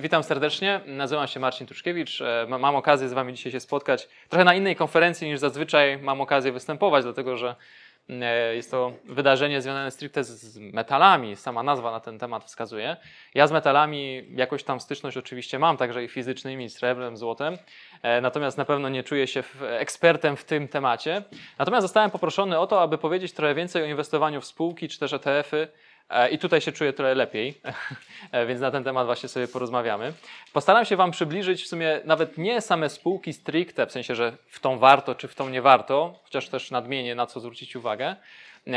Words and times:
witam 0.00 0.22
serdecznie. 0.22 0.80
Nazywam 0.86 1.26
się 1.26 1.40
Marcin 1.40 1.66
Tuszkiewicz. 1.66 2.20
E, 2.20 2.46
mam 2.48 2.76
okazję 2.76 3.08
z 3.08 3.12
Wami 3.12 3.34
dzisiaj 3.34 3.52
się 3.52 3.60
spotkać 3.60 4.08
trochę 4.28 4.44
na 4.44 4.54
innej 4.54 4.76
konferencji 4.76 5.28
niż 5.28 5.40
zazwyczaj 5.40 5.98
mam 5.98 6.20
okazję 6.20 6.52
występować, 6.52 7.04
dlatego 7.04 7.36
że 7.36 7.56
e, 8.10 8.56
jest 8.56 8.70
to 8.70 8.92
wydarzenie 9.04 9.62
związane 9.62 9.90
stricte 9.90 10.24
z 10.24 10.58
metalami. 10.58 11.36
Sama 11.36 11.62
nazwa 11.62 11.90
na 11.90 12.00
ten 12.00 12.18
temat 12.18 12.44
wskazuje. 12.44 12.96
Ja 13.34 13.46
z 13.46 13.52
metalami 13.52 14.24
jakoś 14.34 14.64
tam 14.64 14.80
styczność 14.80 15.16
oczywiście 15.16 15.58
mam, 15.58 15.76
także 15.76 16.04
i 16.04 16.08
fizycznymi, 16.08 16.70
srebrem, 16.70 17.16
złotem. 17.16 17.58
E, 18.02 18.20
natomiast 18.20 18.58
na 18.58 18.64
pewno 18.64 18.88
nie 18.88 19.02
czuję 19.02 19.26
się 19.26 19.42
ekspertem 19.60 20.36
w 20.36 20.44
tym 20.44 20.68
temacie. 20.68 21.22
Natomiast 21.58 21.84
zostałem 21.84 22.10
poproszony 22.10 22.58
o 22.58 22.66
to, 22.66 22.82
aby 22.82 22.98
powiedzieć 22.98 23.32
trochę 23.32 23.54
więcej 23.54 23.82
o 23.82 23.86
inwestowaniu 23.86 24.40
w 24.40 24.46
spółki 24.46 24.88
czy 24.88 24.98
też 24.98 25.12
ETF-y 25.12 25.68
I 26.30 26.38
tutaj 26.38 26.60
się 26.60 26.72
czuję 26.72 26.92
trochę 26.92 27.14
lepiej, 27.14 27.54
e, 28.32 28.46
więc 28.46 28.60
na 28.60 28.70
ten 28.70 28.84
temat 28.84 29.06
właśnie 29.06 29.28
sobie 29.28 29.48
porozmawiamy. 29.48 30.12
Postaram 30.52 30.84
się 30.84 30.96
Wam 30.96 31.10
przybliżyć 31.10 31.64
w 31.64 31.66
sumie 31.66 32.00
nawet 32.04 32.38
nie 32.38 32.60
same 32.60 32.88
spółki 32.88 33.32
stricte, 33.32 33.86
w 33.86 33.92
sensie, 33.92 34.14
że 34.14 34.36
w 34.46 34.60
tą 34.60 34.78
warto 34.78 35.14
czy 35.14 35.28
w 35.28 35.34
tą 35.34 35.48
nie 35.48 35.62
warto, 35.62 36.18
chociaż 36.24 36.48
też 36.48 36.70
nadmienię 36.70 37.14
na 37.14 37.26
co 37.26 37.40
zwrócić 37.40 37.76
uwagę. 37.76 38.16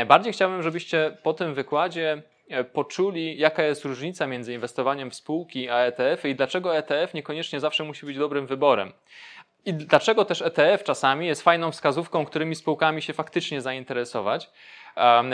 Bardziej 0.06 0.32
chciałbym, 0.32 0.62
żebyście 0.62 1.16
po 1.22 1.34
tym 1.34 1.54
wykładzie 1.54 2.22
e, 2.48 2.64
poczuli, 2.64 3.38
jaka 3.38 3.62
jest 3.62 3.84
różnica 3.84 4.26
między 4.26 4.54
inwestowaniem 4.54 5.10
w 5.10 5.14
spółki 5.14 5.68
a 5.68 5.78
ETF 5.78 6.24
i 6.24 6.34
dlaczego 6.34 6.76
ETF 6.76 7.14
niekoniecznie 7.14 7.60
zawsze 7.60 7.84
musi 7.84 8.06
być 8.06 8.18
dobrym 8.18 8.46
wyborem. 8.46 8.92
I 9.64 9.74
dlaczego 9.74 10.24
też 10.24 10.42
ETF 10.42 10.84
czasami 10.84 11.26
jest 11.26 11.42
fajną 11.42 11.72
wskazówką, 11.72 12.26
którymi 12.26 12.54
spółkami 12.54 13.02
się 13.02 13.12
faktycznie 13.12 13.60
zainteresować. 13.60 14.50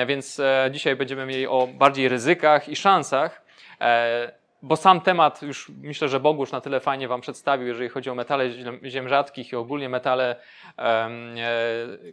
Więc 0.07 0.41
e, 0.41 0.69
dzisiaj 0.73 0.97
będziemy 0.97 1.27
mieli 1.27 1.47
o 1.47 1.67
bardziej 1.67 2.09
ryzykach 2.09 2.69
i 2.69 2.77
szansach, 2.77 3.43
e, 3.81 4.33
bo 4.63 4.77
sam 4.77 5.01
temat 5.01 5.43
już 5.43 5.69
myślę, 5.83 6.09
że 6.09 6.21
Bogusz 6.21 6.53
na 6.53 6.61
tyle 6.61 6.81
fajnie 6.81 7.09
Wam 7.09 7.21
przedstawił, 7.21 7.67
jeżeli 7.67 7.89
chodzi 7.89 8.11
o 8.11 8.15
metale 8.15 8.51
ziem 8.85 9.09
rzadkich 9.09 9.53
i 9.53 9.57
ogólnie 9.57 9.89
metale 9.89 10.37
e, 10.79 11.11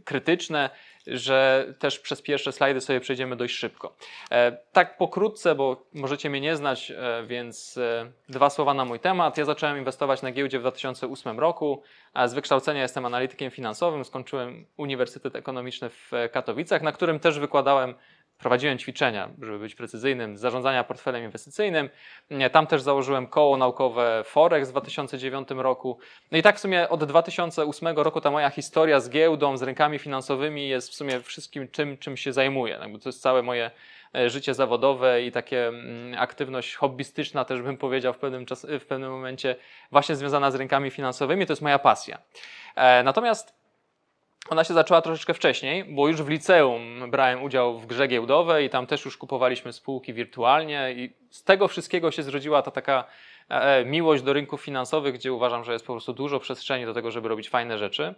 krytyczne, 0.05 0.69
że 1.07 1.67
też 1.79 1.99
przez 1.99 2.21
pierwsze 2.21 2.51
slajdy 2.51 2.81
sobie 2.81 2.99
przejdziemy 2.99 3.35
dość 3.35 3.55
szybko. 3.55 3.95
Tak 4.71 4.97
pokrótce, 4.97 5.55
bo 5.55 5.85
możecie 5.93 6.29
mnie 6.29 6.41
nie 6.41 6.55
znać, 6.55 6.93
więc 7.27 7.79
dwa 8.29 8.49
słowa 8.49 8.73
na 8.73 8.85
mój 8.85 8.99
temat. 8.99 9.37
Ja 9.37 9.45
zacząłem 9.45 9.77
inwestować 9.77 10.21
na 10.21 10.31
giełdzie 10.31 10.59
w 10.59 10.61
2008 10.61 11.39
roku. 11.39 11.83
Z 12.25 12.33
wykształcenia 12.33 12.81
jestem 12.81 13.05
analitykiem 13.05 13.51
finansowym, 13.51 14.05
skończyłem 14.05 14.65
Uniwersytet 14.77 15.35
Ekonomiczny 15.35 15.89
w 15.89 16.11
Katowicach, 16.31 16.81
na 16.81 16.91
którym 16.91 17.19
też 17.19 17.39
wykładałem 17.39 17.95
prowadziłem 18.43 18.77
ćwiczenia, 18.77 19.29
żeby 19.41 19.59
być 19.59 19.75
precyzyjnym, 19.75 20.37
zarządzania 20.37 20.83
portfelem 20.83 21.23
inwestycyjnym. 21.23 21.89
Tam 22.51 22.67
też 22.67 22.81
założyłem 22.81 23.27
koło 23.27 23.57
naukowe 23.57 24.23
Forex 24.25 24.69
w 24.69 24.71
2009 24.71 25.47
roku. 25.51 25.97
No 26.31 26.37
i 26.37 26.41
tak 26.41 26.57
w 26.57 26.59
sumie 26.59 26.89
od 26.89 27.03
2008 27.03 27.87
roku 27.97 28.21
ta 28.21 28.31
moja 28.31 28.49
historia 28.49 28.99
z 28.99 29.09
giełdą, 29.09 29.57
z 29.57 29.63
rynkami 29.63 29.99
finansowymi 29.99 30.69
jest 30.69 30.89
w 30.89 30.93
sumie 30.93 31.19
wszystkim 31.19 31.67
czym, 31.67 31.97
czym 31.97 32.17
się 32.17 32.33
zajmuję. 32.33 32.79
To 33.03 33.09
jest 33.09 33.21
całe 33.21 33.43
moje 33.43 33.71
e, 34.15 34.29
życie 34.29 34.53
zawodowe 34.53 35.23
i 35.23 35.31
takie 35.31 35.67
mm, 35.67 36.19
aktywność 36.19 36.75
hobbystyczna 36.75 37.45
też 37.45 37.61
bym 37.61 37.77
powiedział 37.77 38.13
w 38.13 38.17
pewnym, 38.17 38.45
czas, 38.45 38.65
w 38.79 38.85
pewnym 38.85 39.11
momencie 39.11 39.55
właśnie 39.91 40.15
związana 40.15 40.51
z 40.51 40.55
rynkami 40.55 40.91
finansowymi. 40.91 41.45
To 41.45 41.53
jest 41.53 41.61
moja 41.61 41.79
pasja. 41.79 42.17
E, 42.75 43.03
natomiast 43.03 43.62
ona 44.49 44.63
się 44.63 44.73
zaczęła 44.73 45.01
troszeczkę 45.01 45.33
wcześniej, 45.33 45.85
bo 45.85 46.07
już 46.07 46.21
w 46.21 46.29
liceum 46.29 47.11
brałem 47.11 47.43
udział 47.43 47.79
w 47.79 47.85
grze 47.85 48.07
giełdowej 48.07 48.65
i 48.65 48.69
tam 48.69 48.87
też 48.87 49.05
już 49.05 49.17
kupowaliśmy 49.17 49.73
spółki 49.73 50.13
wirtualnie 50.13 50.93
i 50.97 51.13
z 51.29 51.43
tego 51.43 51.67
wszystkiego 51.67 52.11
się 52.11 52.23
zrodziła 52.23 52.61
ta 52.61 52.71
taka 52.71 53.03
e, 53.49 53.61
e, 53.61 53.85
miłość 53.85 54.23
do 54.23 54.33
rynków 54.33 54.61
finansowych, 54.61 55.13
gdzie 55.13 55.33
uważam, 55.33 55.63
że 55.63 55.73
jest 55.73 55.85
po 55.85 55.93
prostu 55.93 56.13
dużo 56.13 56.39
przestrzeni 56.39 56.85
do 56.85 56.93
tego, 56.93 57.11
żeby 57.11 57.27
robić 57.27 57.49
fajne 57.49 57.77
rzeczy. 57.77 58.15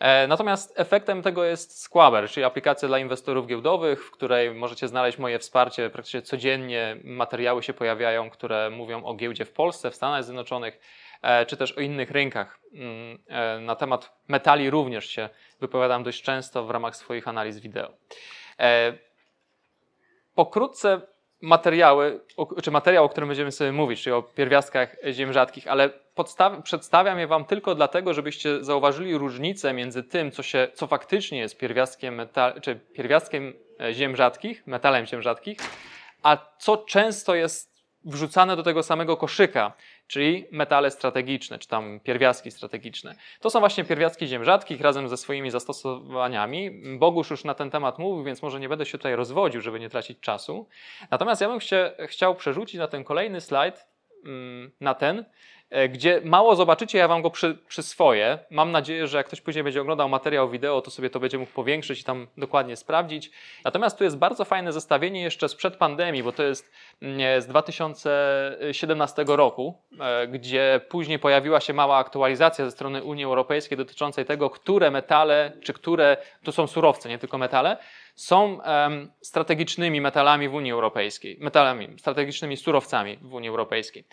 E, 0.00 0.26
natomiast 0.26 0.72
efektem 0.76 1.22
tego 1.22 1.44
jest 1.44 1.82
Squaber, 1.82 2.30
czyli 2.30 2.44
aplikacja 2.44 2.88
dla 2.88 2.98
inwestorów 2.98 3.46
giełdowych, 3.46 4.06
w 4.06 4.10
której 4.10 4.54
możecie 4.54 4.88
znaleźć 4.88 5.18
moje 5.18 5.38
wsparcie. 5.38 5.90
Praktycznie 5.90 6.22
codziennie 6.22 6.96
materiały 7.04 7.62
się 7.62 7.72
pojawiają, 7.72 8.30
które 8.30 8.70
mówią 8.70 9.04
o 9.04 9.14
giełdzie 9.14 9.44
w 9.44 9.52
Polsce, 9.52 9.90
w 9.90 9.94
Stanach 9.94 10.24
Zjednoczonych 10.24 10.80
czy 11.46 11.56
też 11.56 11.72
o 11.72 11.80
innych 11.80 12.10
rynkach. 12.10 12.60
Mm, 12.74 13.18
e, 13.28 13.60
na 13.60 13.76
temat 13.76 14.12
metali 14.28 14.70
również 14.70 15.06
się 15.06 15.28
wypowiadam 15.60 16.02
dość 16.02 16.22
często 16.22 16.64
w 16.64 16.70
ramach 16.70 16.96
swoich 16.96 17.28
analiz 17.28 17.60
wideo. 17.60 17.90
E, 18.58 18.92
pokrótce 20.34 21.00
materiały, 21.40 22.20
czy 22.62 22.70
materiał, 22.70 23.04
o 23.04 23.08
którym 23.08 23.28
będziemy 23.28 23.52
sobie 23.52 23.72
mówić, 23.72 24.02
czyli 24.02 24.14
o 24.14 24.22
pierwiastkach 24.22 24.96
ziem 25.12 25.32
rzadkich, 25.32 25.68
ale 25.68 25.90
przedstawiam 26.62 27.18
je 27.18 27.26
Wam 27.26 27.44
tylko 27.44 27.74
dlatego, 27.74 28.14
żebyście 28.14 28.64
zauważyli 28.64 29.18
różnicę 29.18 29.72
między 29.72 30.02
tym, 30.02 30.30
co, 30.30 30.42
się, 30.42 30.68
co 30.74 30.86
faktycznie 30.86 31.38
jest 31.38 31.58
pierwiastkiem, 31.58 32.14
metal, 32.14 32.60
czy 32.60 32.76
pierwiastkiem 32.76 33.54
ziem 33.92 34.16
rzadkich, 34.16 34.66
metalem 34.66 35.06
ziem 35.06 35.22
rzadkich, 35.22 35.58
a 36.22 36.38
co 36.58 36.76
często 36.76 37.34
jest 37.34 37.74
wrzucane 38.04 38.56
do 38.56 38.62
tego 38.62 38.82
samego 38.82 39.16
koszyka, 39.16 39.72
czyli 40.06 40.46
metale 40.52 40.90
strategiczne, 40.90 41.58
czy 41.58 41.68
tam 41.68 42.00
pierwiastki 42.00 42.50
strategiczne. 42.50 43.14
To 43.40 43.50
są 43.50 43.60
właśnie 43.60 43.84
pierwiastki 43.84 44.26
ziem 44.26 44.44
rzadkich 44.44 44.80
razem 44.80 45.08
ze 45.08 45.16
swoimi 45.16 45.50
zastosowaniami. 45.50 46.70
Bogusz 46.98 47.30
już 47.30 47.44
na 47.44 47.54
ten 47.54 47.70
temat 47.70 47.98
mówił, 47.98 48.24
więc 48.24 48.42
może 48.42 48.60
nie 48.60 48.68
będę 48.68 48.86
się 48.86 48.98
tutaj 48.98 49.16
rozwodził, 49.16 49.60
żeby 49.60 49.80
nie 49.80 49.90
tracić 49.90 50.20
czasu. 50.20 50.68
Natomiast 51.10 51.40
ja 51.40 51.48
bym 51.48 51.60
się, 51.60 51.92
chciał 52.06 52.34
przerzucić 52.34 52.78
na 52.78 52.88
ten 52.88 53.04
kolejny 53.04 53.40
slajd, 53.40 53.86
mm, 54.24 54.70
na 54.80 54.94
ten, 54.94 55.24
gdzie 55.88 56.20
mało 56.24 56.56
zobaczycie, 56.56 56.98
ja 56.98 57.08
wam 57.08 57.22
go 57.22 57.30
przy, 57.30 57.58
przyswoję. 57.68 58.38
Mam 58.50 58.70
nadzieję, 58.70 59.06
że 59.06 59.16
jak 59.16 59.26
ktoś 59.26 59.40
później 59.40 59.64
będzie 59.64 59.80
oglądał 59.80 60.08
materiał 60.08 60.50
wideo, 60.50 60.82
to 60.82 60.90
sobie 60.90 61.10
to 61.10 61.20
będzie 61.20 61.38
mógł 61.38 61.52
powiększyć 61.52 62.00
i 62.00 62.04
tam 62.04 62.26
dokładnie 62.36 62.76
sprawdzić. 62.76 63.30
Natomiast 63.64 63.98
tu 63.98 64.04
jest 64.04 64.18
bardzo 64.18 64.44
fajne 64.44 64.72
zestawienie 64.72 65.22
jeszcze 65.22 65.48
sprzed 65.48 65.76
pandemii, 65.76 66.22
bo 66.22 66.32
to 66.32 66.42
jest 66.42 66.72
mm, 67.02 67.42
z 67.42 67.46
2017 67.46 69.24
roku, 69.26 69.74
e, 70.00 70.28
gdzie 70.28 70.80
później 70.88 71.18
pojawiła 71.18 71.60
się 71.60 71.72
mała 71.72 71.96
aktualizacja 71.96 72.64
ze 72.64 72.70
strony 72.70 73.02
Unii 73.02 73.24
Europejskiej 73.24 73.78
dotyczącej 73.78 74.24
tego, 74.24 74.50
które 74.50 74.90
metale, 74.90 75.52
czy 75.62 75.72
które, 75.72 76.16
to 76.42 76.52
są 76.52 76.66
surowce, 76.66 77.08
nie 77.08 77.18
tylko 77.18 77.38
metale, 77.38 77.76
są 78.14 78.58
um, 78.58 79.12
strategicznymi 79.20 80.00
metalami 80.00 80.48
w 80.48 80.54
Unii 80.54 80.72
Europejskiej, 80.72 81.36
metalami, 81.40 81.88
strategicznymi 81.98 82.56
surowcami 82.56 83.18
w 83.22 83.34
Unii 83.34 83.48
Europejskiej. 83.48 84.04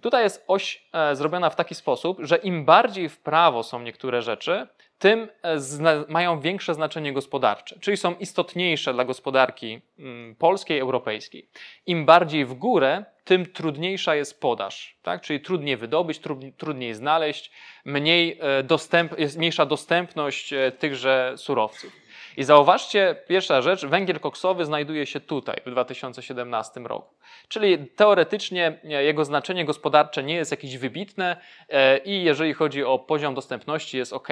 Tutaj 0.00 0.24
jest 0.24 0.44
oś 0.48 0.84
e, 0.92 1.16
zrobiona 1.16 1.50
w 1.50 1.56
taki 1.56 1.74
sposób, 1.74 2.18
że 2.20 2.36
im 2.36 2.64
bardziej 2.64 3.08
w 3.08 3.18
prawo 3.18 3.62
są 3.62 3.82
niektóre 3.82 4.22
rzeczy, 4.22 4.66
tym 4.98 5.28
e, 5.42 6.04
mają 6.08 6.40
większe 6.40 6.74
znaczenie 6.74 7.12
gospodarcze, 7.12 7.78
czyli 7.80 7.96
są 7.96 8.14
istotniejsze 8.14 8.94
dla 8.94 9.04
gospodarki 9.04 9.80
mm, 9.98 10.34
polskiej, 10.34 10.78
europejskiej. 10.78 11.48
Im 11.86 12.06
bardziej 12.06 12.44
w 12.44 12.54
górę, 12.54 13.04
tym 13.24 13.46
trudniejsza 13.52 14.14
jest 14.14 14.40
podaż, 14.40 14.96
tak? 15.02 15.20
czyli 15.20 15.40
trudniej 15.40 15.76
wydobyć, 15.76 16.20
trudniej 16.56 16.94
znaleźć, 16.94 17.50
mniej 17.84 18.38
e, 18.40 18.62
dostęp, 18.62 19.18
jest 19.18 19.38
mniejsza 19.38 19.66
dostępność 19.66 20.54
tychże 20.78 21.34
surowców. 21.36 22.05
I 22.36 22.44
zauważcie, 22.44 23.16
pierwsza 23.28 23.62
rzecz, 23.62 23.86
węgiel 23.86 24.20
koksowy 24.20 24.64
znajduje 24.64 25.06
się 25.06 25.20
tutaj 25.20 25.56
w 25.66 25.70
2017 25.70 26.80
roku. 26.80 27.14
Czyli 27.48 27.78
teoretycznie 27.88 28.78
e, 28.84 29.04
jego 29.04 29.24
znaczenie 29.24 29.64
gospodarcze 29.64 30.22
nie 30.22 30.34
jest 30.34 30.50
jakieś 30.50 30.78
wybitne 30.78 31.36
e, 31.68 31.98
i 31.98 32.24
jeżeli 32.24 32.54
chodzi 32.54 32.84
o 32.84 32.98
poziom 32.98 33.34
dostępności 33.34 33.98
jest 33.98 34.12
ok. 34.12 34.28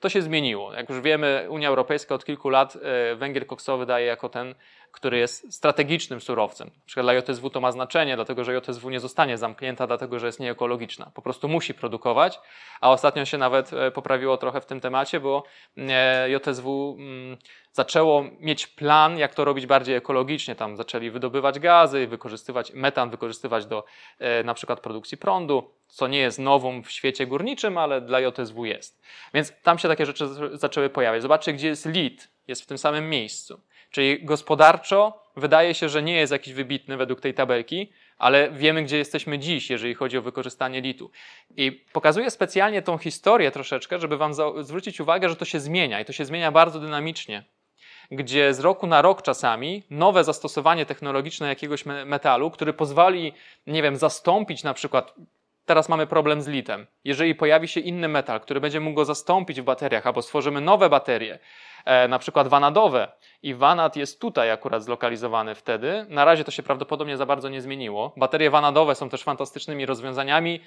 To 0.00 0.08
się 0.08 0.22
zmieniło. 0.22 0.74
Jak 0.74 0.88
już 0.88 1.00
wiemy, 1.00 1.46
Unia 1.48 1.68
Europejska 1.68 2.14
od 2.14 2.24
kilku 2.24 2.48
lat 2.48 2.76
e, 2.76 3.16
węgiel 3.16 3.46
koksowy 3.46 3.86
daje 3.86 4.06
jako 4.06 4.28
ten 4.28 4.54
który 4.92 5.18
jest 5.18 5.54
strategicznym 5.54 6.20
surowcem. 6.20 6.66
Na 6.66 6.86
przykład 6.86 7.06
dla 7.06 7.14
JSW 7.14 7.50
to 7.50 7.60
ma 7.60 7.72
znaczenie, 7.72 8.16
dlatego 8.16 8.44
że 8.44 8.54
JSW 8.54 8.90
nie 8.90 9.00
zostanie 9.00 9.38
zamknięta, 9.38 9.86
dlatego 9.86 10.18
że 10.18 10.26
jest 10.26 10.40
nieekologiczna. 10.40 11.10
Po 11.14 11.22
prostu 11.22 11.48
musi 11.48 11.74
produkować, 11.74 12.40
a 12.80 12.90
ostatnio 12.90 13.24
się 13.24 13.38
nawet 13.38 13.72
e, 13.72 13.90
poprawiło 13.90 14.36
trochę 14.36 14.60
w 14.60 14.66
tym 14.66 14.80
temacie, 14.80 15.20
bo 15.20 15.42
e, 15.76 16.30
JSW 16.30 16.96
mm, 16.98 17.36
zaczęło 17.72 18.24
mieć 18.40 18.66
plan, 18.66 19.18
jak 19.18 19.34
to 19.34 19.44
robić 19.44 19.66
bardziej 19.66 19.96
ekologicznie. 19.96 20.54
Tam 20.54 20.76
zaczęli 20.76 21.10
wydobywać 21.10 21.58
gazy, 21.58 22.06
wykorzystywać 22.06 22.72
metan, 22.72 23.10
wykorzystywać 23.10 23.66
do 23.66 23.84
e, 24.18 24.44
na 24.44 24.54
przykład 24.54 24.80
produkcji 24.80 25.18
prądu, 25.18 25.70
co 25.88 26.06
nie 26.06 26.18
jest 26.18 26.38
nową 26.38 26.82
w 26.82 26.90
świecie 26.90 27.26
górniczym, 27.26 27.78
ale 27.78 28.00
dla 28.00 28.20
JSW 28.20 28.64
jest. 28.64 29.02
Więc 29.34 29.52
tam 29.62 29.78
się 29.78 29.88
takie 29.88 30.06
rzeczy 30.06 30.28
zaczęły 30.52 30.90
pojawiać. 30.90 31.22
Zobaczcie, 31.22 31.52
gdzie 31.52 31.68
jest 31.68 31.86
lead. 31.86 32.28
Jest 32.48 32.62
w 32.62 32.66
tym 32.66 32.78
samym 32.78 33.10
miejscu. 33.10 33.60
Czyli 33.90 34.24
gospodarczo 34.24 35.22
wydaje 35.36 35.74
się, 35.74 35.88
że 35.88 36.02
nie 36.02 36.16
jest 36.16 36.32
jakiś 36.32 36.54
wybitny 36.54 36.96
według 36.96 37.20
tej 37.20 37.34
tabelki, 37.34 37.92
ale 38.18 38.50
wiemy, 38.50 38.82
gdzie 38.82 38.98
jesteśmy 38.98 39.38
dziś, 39.38 39.70
jeżeli 39.70 39.94
chodzi 39.94 40.18
o 40.18 40.22
wykorzystanie 40.22 40.80
litu. 40.80 41.10
I 41.56 41.72
pokazuję 41.92 42.30
specjalnie 42.30 42.82
tą 42.82 42.98
historię 42.98 43.50
troszeczkę, 43.50 43.98
żeby 43.98 44.16
Wam 44.16 44.34
zwrócić 44.60 45.00
uwagę, 45.00 45.28
że 45.28 45.36
to 45.36 45.44
się 45.44 45.60
zmienia 45.60 46.00
i 46.00 46.04
to 46.04 46.12
się 46.12 46.24
zmienia 46.24 46.52
bardzo 46.52 46.80
dynamicznie. 46.80 47.44
Gdzie 48.10 48.54
z 48.54 48.60
roku 48.60 48.86
na 48.86 49.02
rok 49.02 49.22
czasami 49.22 49.82
nowe 49.90 50.24
zastosowanie 50.24 50.86
technologiczne 50.86 51.48
jakiegoś 51.48 51.84
metalu, 51.86 52.50
który 52.50 52.72
pozwoli, 52.72 53.32
nie 53.66 53.82
wiem, 53.82 53.96
zastąpić 53.96 54.62
na 54.62 54.74
przykład 54.74 55.14
teraz 55.68 55.88
mamy 55.88 56.06
problem 56.06 56.42
z 56.42 56.48
litem. 56.48 56.86
Jeżeli 57.04 57.34
pojawi 57.34 57.68
się 57.68 57.80
inny 57.80 58.08
metal, 58.08 58.40
który 58.40 58.60
będzie 58.60 58.80
mógł 58.80 58.96
go 58.96 59.04
zastąpić 59.04 59.60
w 59.60 59.64
bateriach, 59.64 60.06
albo 60.06 60.22
stworzymy 60.22 60.60
nowe 60.60 60.88
baterie, 60.88 61.38
e, 61.84 62.08
na 62.08 62.18
przykład 62.18 62.48
wanadowe, 62.48 63.08
i 63.42 63.54
wanad 63.54 63.96
jest 63.96 64.20
tutaj 64.20 64.50
akurat 64.50 64.82
zlokalizowany 64.82 65.54
wtedy, 65.54 66.06
na 66.08 66.24
razie 66.24 66.44
to 66.44 66.50
się 66.50 66.62
prawdopodobnie 66.62 67.16
za 67.16 67.26
bardzo 67.26 67.48
nie 67.48 67.60
zmieniło. 67.60 68.12
Baterie 68.16 68.50
wanadowe 68.50 68.94
są 68.94 69.08
też 69.08 69.22
fantastycznymi 69.22 69.86
rozwiązaniami, 69.86 70.60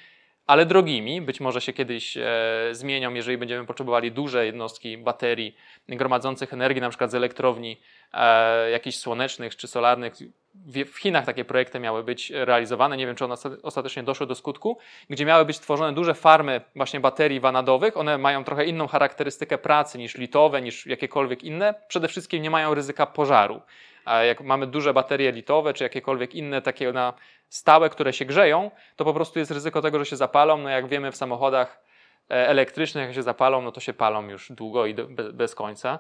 ale 0.47 0.65
drogimi. 0.65 1.21
Być 1.21 1.39
może 1.39 1.61
się 1.61 1.73
kiedyś 1.73 2.17
e, 2.17 2.23
zmienią, 2.71 3.13
jeżeli 3.13 3.37
będziemy 3.37 3.65
potrzebowali 3.65 4.11
duże 4.11 4.45
jednostki 4.45 4.97
baterii 4.97 5.55
gromadzących 5.89 6.53
energii, 6.53 6.81
na 6.81 6.89
przykład 6.89 7.11
z 7.11 7.15
elektrowni 7.15 7.81
e, 8.13 8.71
jakichś 8.71 8.97
słonecznych 8.97 9.55
czy 9.55 9.67
solarnych. 9.67 10.13
W, 10.55 10.85
w 10.91 10.97
Chinach 10.97 11.25
takie 11.25 11.45
projekty 11.45 11.79
miały 11.79 12.03
być 12.03 12.29
realizowane. 12.29 12.97
Nie 12.97 13.05
wiem, 13.05 13.15
czy 13.15 13.25
one 13.25 13.35
ostatecznie 13.63 14.03
doszły 14.03 14.27
do 14.27 14.35
skutku, 14.35 14.77
gdzie 15.09 15.25
miały 15.25 15.45
być 15.45 15.59
tworzone 15.59 15.93
duże 15.93 16.13
farmy 16.13 16.61
właśnie 16.75 16.99
baterii 16.99 17.39
wanadowych. 17.39 17.97
One 17.97 18.17
mają 18.17 18.43
trochę 18.43 18.65
inną 18.65 18.87
charakterystykę 18.87 19.57
pracy 19.57 19.97
niż 19.97 20.17
litowe, 20.17 20.61
niż 20.61 20.85
jakiekolwiek 20.85 21.43
inne. 21.43 21.73
Przede 21.87 22.07
wszystkim 22.07 22.43
nie 22.43 22.49
mają 22.49 22.73
ryzyka 22.73 23.05
pożaru. 23.05 23.61
A 24.05 24.23
jak 24.23 24.41
mamy 24.41 24.67
duże 24.67 24.93
baterie 24.93 25.31
litowe, 25.31 25.73
czy 25.73 25.83
jakiekolwiek 25.83 26.35
inne 26.35 26.61
takie 26.61 26.91
na 26.91 27.13
stałe, 27.51 27.89
które 27.89 28.13
się 28.13 28.25
grzeją, 28.25 28.71
to 28.95 29.05
po 29.05 29.13
prostu 29.13 29.39
jest 29.39 29.51
ryzyko 29.51 29.81
tego, 29.81 29.99
że 29.99 30.05
się 30.05 30.15
zapalą. 30.15 30.57
No 30.57 30.69
jak 30.69 30.87
wiemy 30.87 31.11
w 31.11 31.15
samochodach 31.15 31.83
e, 32.29 32.47
elektrycznych, 32.47 33.05
jak 33.05 33.15
się 33.15 33.23
zapalą, 33.23 33.61
no 33.61 33.71
to 33.71 33.79
się 33.79 33.93
palą 33.93 34.27
już 34.27 34.51
długo 34.51 34.85
i 34.85 34.93
bez 35.33 35.55
końca, 35.55 35.99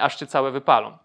aż 0.00 0.20
się 0.20 0.26
całe 0.26 0.50
wypalą. 0.50 0.98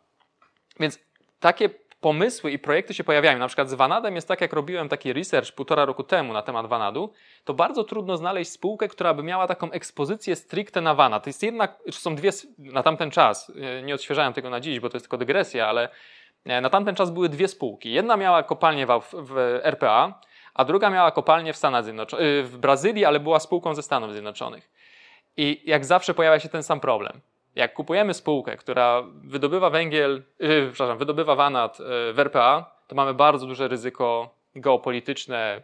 Więc 0.80 1.00
takie 1.40 1.70
pomysły 2.02 2.52
i 2.52 2.60
projekty 2.60 2.94
się 2.94 3.04
pojawiają. 3.04 3.40
Na 3.40 3.48
przykład 3.48 3.70
z 3.70 3.74
Vanadem 3.74 4.16
jest 4.16 4.28
tak, 4.28 4.42
jak 4.42 4.54
robiłem 4.54 4.90
taki 4.90 5.14
research 5.14 5.52
półtora 5.52 5.86
roku 5.86 6.04
temu 6.04 6.34
na 6.34 6.42
temat 6.42 6.66
Vanadu, 6.66 7.14
to 7.44 7.54
bardzo 7.54 7.84
trudno 7.84 8.18
znaleźć 8.18 8.52
spółkę, 8.52 8.88
która 8.88 9.14
by 9.14 9.24
miała 9.24 9.48
taką 9.48 9.72
ekspozycję 9.72 10.36
stricte 10.36 10.82
na 10.82 10.96
Vanad. 10.96 11.24
To 11.24 11.30
jest 11.30 11.44
jednak, 11.44 11.78
są 11.92 12.16
dwie, 12.16 12.30
na 12.58 12.84
tamten 12.84 13.12
czas, 13.12 13.52
e, 13.80 13.82
nie 13.82 13.96
odświeżałem 13.96 14.34
tego 14.34 14.50
na 14.50 14.60
dziś, 14.60 14.80
bo 14.80 14.90
to 14.90 14.98
jest 14.98 15.06
tylko 15.06 15.18
dygresja, 15.18 15.68
ale 15.68 15.90
na 16.46 16.70
tamten 16.70 16.96
czas 16.96 17.10
były 17.10 17.30
dwie 17.30 17.48
spółki. 17.48 17.92
Jedna 17.92 18.18
miała 18.18 18.44
kopalnię 18.44 18.86
w, 18.86 19.02
w 19.14 19.60
RPA, 19.64 20.22
a 20.54 20.66
druga 20.66 20.90
miała 20.90 21.12
kopalnię 21.12 21.54
w 21.54 21.58
Stanach 21.58 21.84
Zjednoczonych, 21.84 22.48
w 22.48 22.58
Brazylii, 22.58 23.06
ale 23.06 23.20
była 23.20 23.40
spółką 23.40 23.76
ze 23.76 23.84
Stanów 23.84 24.12
Zjednoczonych. 24.12 24.72
I 25.38 25.62
jak 25.66 25.86
zawsze 25.86 26.14
pojawia 26.14 26.40
się 26.40 26.50
ten 26.50 26.64
sam 26.64 26.80
problem. 26.80 27.22
Jak 27.56 27.74
kupujemy 27.74 28.14
spółkę, 28.14 28.58
która 28.58 29.04
wydobywa 29.24 29.70
węgiel, 29.70 30.24
yy, 30.40 30.70
przepraszam, 30.72 30.98
wydobywa 30.98 31.36
wanat 31.36 31.80
y, 31.80 31.84
w 32.14 32.20
RPA, 32.20 32.76
to 32.88 32.96
mamy 32.96 33.14
bardzo 33.14 33.48
duże 33.48 33.68
ryzyko 33.68 34.36
geopolityczne, 34.56 35.62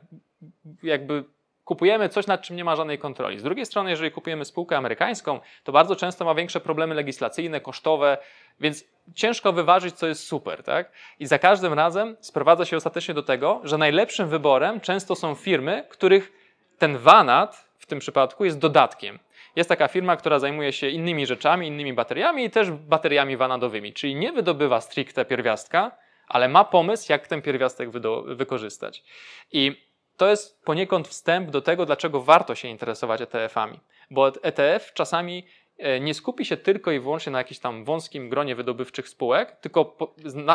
jakby 0.83 1.23
kupujemy 1.67 2.09
coś, 2.09 2.27
nad 2.27 2.41
czym 2.41 2.55
nie 2.55 2.63
ma 2.63 2.75
żadnej 2.75 2.99
kontroli. 2.99 3.39
Z 3.39 3.43
drugiej 3.43 3.65
strony, 3.65 3.89
jeżeli 3.89 4.11
kupujemy 4.11 4.45
spółkę 4.45 4.77
amerykańską, 4.77 5.39
to 5.63 5.71
bardzo 5.71 5.95
często 5.95 6.25
ma 6.25 6.35
większe 6.35 6.59
problemy 6.59 6.95
legislacyjne, 6.95 7.61
kosztowe, 7.61 8.17
więc 8.59 8.85
ciężko 9.15 9.53
wyważyć, 9.53 9.95
co 9.95 10.07
jest 10.07 10.27
super, 10.27 10.63
tak? 10.63 10.91
I 11.19 11.25
za 11.25 11.39
każdym 11.39 11.73
razem 11.73 12.17
sprowadza 12.19 12.65
się 12.65 12.77
ostatecznie 12.77 13.13
do 13.13 13.23
tego, 13.23 13.61
że 13.63 13.77
najlepszym 13.77 14.29
wyborem 14.29 14.81
często 14.81 15.15
są 15.15 15.35
firmy, 15.35 15.85
których 15.89 16.31
ten 16.77 16.97
wanat 16.97 17.69
w 17.77 17.85
tym 17.85 17.99
przypadku 17.99 18.45
jest 18.45 18.59
dodatkiem. 18.59 19.19
Jest 19.55 19.69
taka 19.69 19.87
firma, 19.87 20.17
która 20.17 20.39
zajmuje 20.39 20.73
się 20.73 20.89
innymi 20.89 21.25
rzeczami, 21.25 21.67
innymi 21.67 21.93
bateriami 21.93 22.45
i 22.45 22.49
też 22.49 22.71
bateriami 22.71 23.37
wanadowymi, 23.37 23.93
czyli 23.93 24.15
nie 24.15 24.31
wydobywa 24.31 24.81
stricte 24.81 25.25
pierwiastka, 25.25 25.91
ale 26.27 26.49
ma 26.49 26.63
pomysł, 26.63 27.11
jak 27.11 27.27
ten 27.27 27.41
pierwiastek 27.41 27.89
wykorzystać. 28.25 29.03
I 29.51 29.86
to 30.17 30.27
jest 30.29 30.63
poniekąd 30.63 31.07
wstęp 31.07 31.51
do 31.51 31.61
tego, 31.61 31.85
dlaczego 31.85 32.21
warto 32.21 32.55
się 32.55 32.67
interesować 32.67 33.21
ETF-ami. 33.21 33.79
Bo 34.11 34.27
ETF 34.27 34.93
czasami 34.93 35.45
e, 35.77 35.99
nie 35.99 36.13
skupi 36.13 36.45
się 36.45 36.57
tylko 36.57 36.91
i 36.91 36.99
wyłącznie 36.99 37.31
na 37.31 37.37
jakimś 37.37 37.59
tam 37.59 37.83
wąskim 37.83 38.29
gronie 38.29 38.55
wydobywczych 38.55 39.09
spółek, 39.09 39.55
tylko 39.61 39.97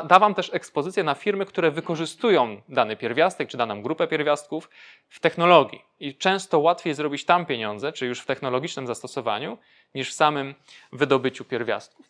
da 0.08 0.18
Wam 0.18 0.34
też 0.34 0.50
ekspozycję 0.54 1.04
na 1.04 1.14
firmy, 1.14 1.46
które 1.46 1.70
wykorzystują 1.70 2.62
dany 2.68 2.96
pierwiastek 2.96 3.48
czy 3.48 3.56
daną 3.56 3.82
grupę 3.82 4.06
pierwiastków 4.06 4.70
w 5.08 5.20
technologii. 5.20 5.82
I 6.00 6.14
często 6.16 6.58
łatwiej 6.58 6.94
zrobić 6.94 7.24
tam 7.24 7.46
pieniądze, 7.46 7.92
czy 7.92 8.06
już 8.06 8.20
w 8.20 8.26
technologicznym 8.26 8.86
zastosowaniu, 8.86 9.58
niż 9.94 10.10
w 10.10 10.14
samym 10.14 10.54
wydobyciu 10.92 11.44
pierwiastków. 11.44 12.06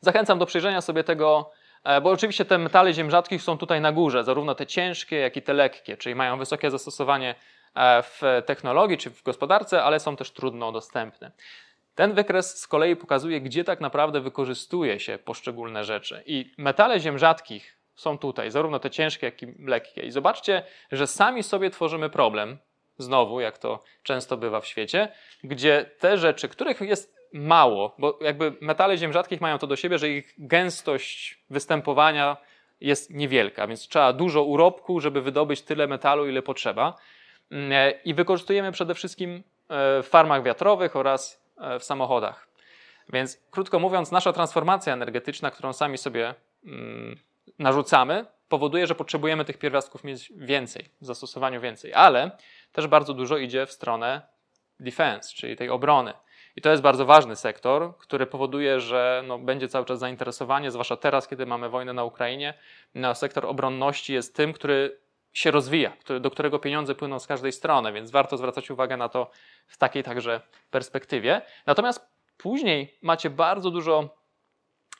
Zachęcam 0.00 0.38
do 0.38 0.46
przyjrzenia 0.46 0.80
sobie 0.80 1.04
tego 1.04 1.50
bo 2.02 2.10
oczywiście 2.10 2.44
te 2.44 2.58
metale 2.58 2.94
ziem 2.94 3.10
rzadkich 3.10 3.42
są 3.42 3.58
tutaj 3.58 3.80
na 3.80 3.92
górze, 3.92 4.24
zarówno 4.24 4.54
te 4.54 4.66
ciężkie, 4.66 5.16
jak 5.16 5.36
i 5.36 5.42
te 5.42 5.52
lekkie, 5.52 5.96
czyli 5.96 6.14
mają 6.14 6.38
wysokie 6.38 6.70
zastosowanie 6.70 7.34
e, 7.74 8.02
w 8.02 8.22
technologii 8.46 8.98
czy 8.98 9.10
w 9.10 9.22
gospodarce, 9.22 9.84
ale 9.84 10.00
są 10.00 10.16
też 10.16 10.30
trudno 10.30 10.72
dostępne. 10.72 11.30
Ten 11.94 12.14
wykres 12.14 12.58
z 12.58 12.66
kolei 12.66 12.96
pokazuje, 12.96 13.40
gdzie 13.40 13.64
tak 13.64 13.80
naprawdę 13.80 14.20
wykorzystuje 14.20 15.00
się 15.00 15.18
poszczególne 15.18 15.84
rzeczy. 15.84 16.22
I 16.26 16.52
metale 16.58 17.00
ziem 17.00 17.18
rzadkich 17.18 17.78
są 17.94 18.18
tutaj, 18.18 18.50
zarówno 18.50 18.78
te 18.78 18.90
ciężkie, 18.90 19.26
jak 19.26 19.42
i 19.42 19.46
lekkie. 19.66 20.02
I 20.02 20.10
zobaczcie, 20.10 20.62
że 20.92 21.06
sami 21.06 21.42
sobie 21.42 21.70
tworzymy 21.70 22.10
problem, 22.10 22.58
znowu, 22.98 23.40
jak 23.40 23.58
to 23.58 23.82
często 24.02 24.36
bywa 24.36 24.60
w 24.60 24.66
świecie, 24.66 25.12
gdzie 25.44 25.90
te 25.98 26.18
rzeczy, 26.18 26.48
których 26.48 26.80
jest 26.80 27.15
mało, 27.36 27.94
bo 27.98 28.18
jakby 28.20 28.52
metale 28.60 28.98
ziem 28.98 29.12
rzadkich 29.12 29.40
mają 29.40 29.58
to 29.58 29.66
do 29.66 29.76
siebie, 29.76 29.98
że 29.98 30.08
ich 30.08 30.34
gęstość 30.38 31.38
występowania 31.50 32.36
jest 32.80 33.10
niewielka, 33.10 33.66
więc 33.66 33.88
trzeba 33.88 34.12
dużo 34.12 34.42
urobku, 34.42 35.00
żeby 35.00 35.22
wydobyć 35.22 35.62
tyle 35.62 35.86
metalu, 35.86 36.28
ile 36.28 36.42
potrzeba. 36.42 36.94
Mm, 37.50 37.94
I 38.04 38.14
wykorzystujemy 38.14 38.72
przede 38.72 38.94
wszystkim 38.94 39.34
e, 39.34 39.42
w 40.02 40.06
farmach 40.06 40.42
wiatrowych 40.42 40.96
oraz 40.96 41.42
e, 41.58 41.78
w 41.78 41.84
samochodach. 41.84 42.48
Więc 43.12 43.40
krótko 43.50 43.78
mówiąc, 43.78 44.12
nasza 44.12 44.32
transformacja 44.32 44.92
energetyczna, 44.92 45.50
którą 45.50 45.72
sami 45.72 45.98
sobie 45.98 46.34
mm, 46.64 47.18
narzucamy, 47.58 48.26
powoduje, 48.48 48.86
że 48.86 48.94
potrzebujemy 48.94 49.44
tych 49.44 49.58
pierwiastków 49.58 50.04
mieć 50.04 50.32
więcej, 50.36 50.88
w 51.00 51.06
zastosowaniu 51.06 51.60
więcej, 51.60 51.94
ale 51.94 52.30
też 52.72 52.86
bardzo 52.86 53.14
dużo 53.14 53.36
idzie 53.36 53.66
w 53.66 53.72
stronę 53.72 54.22
defense, 54.80 55.34
czyli 55.34 55.56
tej 55.56 55.70
obrony. 55.70 56.12
I 56.56 56.60
to 56.60 56.70
jest 56.70 56.82
bardzo 56.82 57.04
ważny 57.06 57.36
sektor, 57.36 57.96
który 57.98 58.26
powoduje, 58.26 58.80
że 58.80 59.22
no, 59.26 59.38
będzie 59.38 59.68
cały 59.68 59.86
czas 59.86 59.98
zainteresowanie, 59.98 60.70
zwłaszcza 60.70 60.96
teraz, 60.96 61.28
kiedy 61.28 61.46
mamy 61.46 61.68
wojnę 61.68 61.92
na 61.92 62.04
Ukrainie. 62.04 62.54
No, 62.94 63.14
sektor 63.14 63.46
obronności 63.46 64.12
jest 64.12 64.36
tym, 64.36 64.52
który 64.52 65.00
się 65.32 65.50
rozwija, 65.50 65.90
który, 65.90 66.20
do 66.20 66.30
którego 66.30 66.58
pieniądze 66.58 66.94
płyną 66.94 67.18
z 67.18 67.26
każdej 67.26 67.52
strony, 67.52 67.92
więc 67.92 68.10
warto 68.10 68.36
zwracać 68.36 68.70
uwagę 68.70 68.96
na 68.96 69.08
to 69.08 69.30
w 69.66 69.76
takiej 69.78 70.02
także 70.02 70.40
perspektywie. 70.70 71.42
Natomiast 71.66 72.08
później 72.36 72.98
macie 73.02 73.30
bardzo 73.30 73.70
dużo 73.70 74.16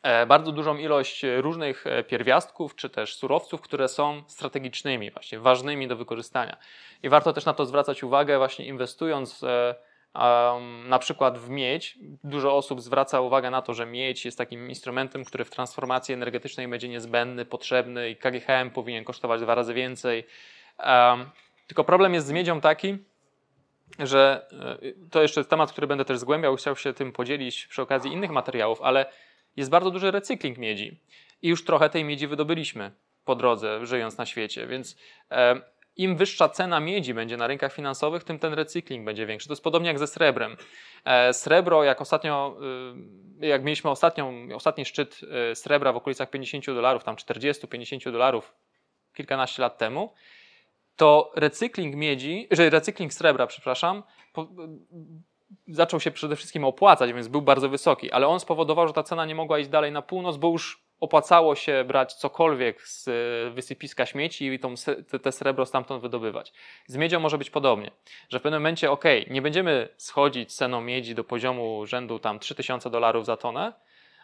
e, 0.02 0.26
bardzo 0.26 0.52
dużą 0.52 0.76
ilość 0.76 1.22
różnych 1.36 1.86
e, 1.86 2.04
pierwiastków 2.04 2.74
czy 2.74 2.90
też 2.90 3.16
surowców, 3.16 3.60
które 3.60 3.88
są 3.88 4.22
strategicznymi, 4.26 5.10
właśnie 5.10 5.38
ważnymi 5.38 5.88
do 5.88 5.96
wykorzystania. 5.96 6.56
I 7.02 7.08
warto 7.08 7.32
też 7.32 7.44
na 7.44 7.54
to 7.54 7.66
zwracać 7.66 8.02
uwagę, 8.02 8.38
właśnie 8.38 8.66
inwestując 8.66 9.42
e, 9.42 9.74
Na 10.88 10.98
przykład 10.98 11.38
w 11.38 11.48
miedź. 11.48 11.98
Dużo 12.24 12.56
osób 12.56 12.80
zwraca 12.80 13.20
uwagę 13.20 13.50
na 13.50 13.62
to, 13.62 13.74
że 13.74 13.86
miedź 13.86 14.24
jest 14.24 14.38
takim 14.38 14.68
instrumentem, 14.68 15.24
który 15.24 15.44
w 15.44 15.50
transformacji 15.50 16.14
energetycznej 16.14 16.68
będzie 16.68 16.88
niezbędny, 16.88 17.44
potrzebny 17.44 18.10
i 18.10 18.16
KGHM 18.16 18.70
powinien 18.70 19.04
kosztować 19.04 19.40
dwa 19.40 19.54
razy 19.54 19.74
więcej. 19.74 20.24
Tylko 21.66 21.84
problem 21.84 22.14
jest 22.14 22.26
z 22.26 22.32
miedzią 22.32 22.60
taki, 22.60 22.98
że 23.98 24.48
y, 24.82 24.94
to 25.10 25.22
jeszcze 25.22 25.44
temat, 25.44 25.72
który 25.72 25.86
będę 25.86 26.04
też 26.04 26.18
zgłębiał, 26.18 26.56
chciał 26.56 26.76
się 26.76 26.92
tym 26.92 27.12
podzielić 27.12 27.66
przy 27.66 27.82
okazji 27.82 28.12
innych 28.12 28.30
materiałów, 28.30 28.82
ale 28.82 29.06
jest 29.56 29.70
bardzo 29.70 29.90
duży 29.90 30.10
recykling 30.10 30.58
miedzi 30.58 31.00
i 31.42 31.48
już 31.48 31.64
trochę 31.64 31.90
tej 31.90 32.04
miedzi 32.04 32.26
wydobyliśmy 32.26 32.90
po 33.24 33.34
drodze, 33.34 33.86
żyjąc 33.86 34.18
na 34.18 34.26
świecie, 34.26 34.66
więc 34.66 34.96
im 35.96 36.16
wyższa 36.16 36.48
cena 36.48 36.80
miedzi 36.80 37.14
będzie 37.14 37.36
na 37.36 37.46
rynkach 37.46 37.72
finansowych, 37.72 38.24
tym 38.24 38.38
ten 38.38 38.54
recykling 38.54 39.04
będzie 39.04 39.26
większy. 39.26 39.48
To 39.48 39.52
jest 39.52 39.64
podobnie 39.64 39.88
jak 39.88 39.98
ze 39.98 40.06
srebrem. 40.06 40.56
E, 41.04 41.32
srebro, 41.32 41.84
jak 41.84 42.00
ostatnio, 42.00 42.56
y, 43.42 43.46
jak 43.46 43.64
mieliśmy 43.64 43.90
ostatnią, 43.90 44.48
ostatni 44.54 44.84
szczyt 44.84 45.20
y, 45.52 45.54
srebra 45.54 45.92
w 45.92 45.96
okolicach 45.96 46.30
50 46.30 46.66
dolarów, 46.66 47.04
tam 47.04 47.16
40-50 47.16 48.12
dolarów 48.12 48.54
kilkanaście 49.14 49.62
lat 49.62 49.78
temu, 49.78 50.12
to 50.96 51.32
recykling 51.36 51.94
miedzi, 51.94 52.48
że 52.50 52.70
recykling 52.70 53.12
srebra, 53.12 53.46
przepraszam, 53.46 54.02
po, 54.32 54.48
zaczął 55.68 56.00
się 56.00 56.10
przede 56.10 56.36
wszystkim 56.36 56.64
opłacać, 56.64 57.12
więc 57.12 57.28
był 57.28 57.42
bardzo 57.42 57.68
wysoki, 57.68 58.12
ale 58.12 58.26
on 58.26 58.40
spowodował, 58.40 58.88
że 58.88 58.94
ta 58.94 59.02
cena 59.02 59.26
nie 59.26 59.34
mogła 59.34 59.58
iść 59.58 59.70
dalej 59.70 59.92
na 59.92 60.02
północ, 60.02 60.36
bo 60.36 60.48
już 60.48 60.85
opłacało 61.00 61.54
się 61.54 61.84
brać 61.84 62.14
cokolwiek 62.14 62.82
z 62.82 63.08
e, 63.08 63.50
wysypiska 63.50 64.06
śmieci 64.06 64.46
i 64.46 64.58
tą, 64.58 64.74
te 65.22 65.32
srebro 65.32 65.66
stamtąd 65.66 66.02
wydobywać. 66.02 66.52
Z 66.86 66.96
miedzią 66.96 67.20
może 67.20 67.38
być 67.38 67.50
podobnie, 67.50 67.90
że 68.28 68.38
w 68.38 68.42
pewnym 68.42 68.60
momencie, 68.60 68.90
ok, 68.90 69.04
nie 69.30 69.42
będziemy 69.42 69.88
schodzić 69.96 70.54
ceną 70.54 70.80
miedzi 70.80 71.14
do 71.14 71.24
poziomu 71.24 71.86
rzędu 71.86 72.18
tam 72.18 72.38
3000 72.38 72.90
dolarów 72.90 73.26
za 73.26 73.36
tonę, 73.36 73.72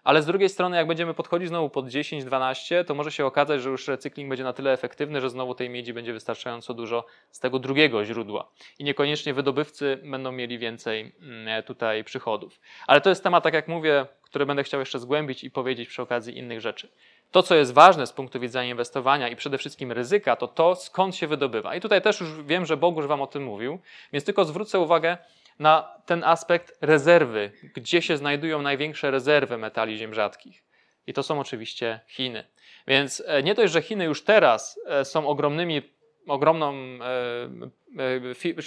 ale 0.04 0.23
z 0.23 0.26
drugiej 0.26 0.49
strony, 0.49 0.76
jak 0.76 0.87
będziemy 0.87 1.14
podchodzić 1.14 1.49
znowu 1.49 1.71
pod 1.71 1.87
10-12, 1.87 2.85
to 2.85 2.94
może 2.94 3.12
się 3.12 3.26
okazać, 3.26 3.62
że 3.62 3.71
już 3.71 3.88
recykling 3.88 4.28
będzie 4.28 4.44
na 4.44 4.52
tyle 4.52 4.73
efektywny, 4.73 5.21
że 5.21 5.30
znowu 5.30 5.54
tej 5.54 5.71
miedzi 5.71 5.92
będzie 5.92 6.12
wystarczająco 6.12 6.75
dużo 6.75 7.06
z 7.30 7.40
tego 7.40 7.59
drugiego 7.59 8.04
źródła. 8.04 8.49
I 8.78 8.85
niekoniecznie 8.85 9.35
wydobywcy 9.35 9.99
będą 10.04 10.32
mieli 10.32 10.59
więcej 10.59 11.12
mm, 11.21 11.62
tutaj 11.62 12.04
przychodów. 12.04 12.61
Ale 12.87 13.00
to 13.00 13.09
jest 13.09 13.23
temat, 13.23 13.44
tak 13.44 13.54
jak 13.54 13.68
mówię, 13.68 14.06
który 14.23 14.47
będę 14.47 14.64
chciał 14.64 14.80
jeszcze 14.80 14.99
zgłębić 14.99 15.44
i 15.44 15.50
powiedzieć 15.50 15.88
przy 15.88 16.02
okazji 16.02 16.38
innych 16.38 16.61
rzeczy. 16.61 16.88
To, 17.30 17.42
co 17.42 17.54
jest 17.54 17.73
ważne 17.73 18.06
z 18.06 18.12
punktu 18.12 18.40
widzenia 18.40 18.71
inwestowania 18.71 19.28
i 19.28 19.37
przede 19.37 19.59
wszystkim 19.59 19.92
ryzyka, 19.92 20.37
to 20.37 20.49
to, 20.49 20.75
skąd 20.76 21.16
się 21.16 21.26
wydobywa. 21.26 21.75
I 21.75 21.80
tutaj 21.80 22.02
też 22.02 22.21
już 22.21 22.42
wiem, 22.42 22.66
że 22.66 22.76
Bogusz 22.76 23.06
Wam 23.06 23.23
o 23.23 23.26
tym 23.26 23.44
mówił, 23.44 23.78
więc 24.12 24.25
tylko 24.25 24.44
zwrócę 24.44 24.80
uwagę 24.80 25.18
na 25.59 25.97
ten 26.06 26.25
aspekt 26.25 26.78
rezerwy, 26.80 27.52
gdzie 27.75 28.02
się 28.02 28.16
znajdują 28.16 28.62
największe 28.62 29.11
rezerwy 29.11 29.59
metali 29.59 29.99
ziem 29.99 30.14
rzadkich. 30.14 30.64
I 31.06 31.12
to 31.12 31.23
są 31.23 31.40
oczywiście 31.40 32.00
Chiny. 32.09 32.44
Więc 32.87 33.23
e, 33.26 33.42
nie 33.42 33.54
dość, 33.54 33.73
że 33.73 33.82
Chiny 33.82 34.04
już 34.04 34.25
teraz 34.25 34.80
e, 34.87 35.04
są 35.04 35.28
ogromnymi, 35.28 35.82
ogromną, 36.28 36.75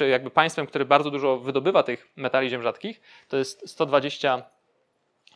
e, 0.02 0.08
jakby 0.08 0.30
państwem, 0.30 0.68
które 0.68 0.86
bardzo 0.86 1.12
dużo 1.12 1.38
wydobywa 1.38 1.84
tych 1.84 2.12
metali 2.16 2.50
ziem 2.50 2.62
rzadkich, 2.62 3.02
to 3.28 3.38
jest 3.38 3.70
120 3.70 4.44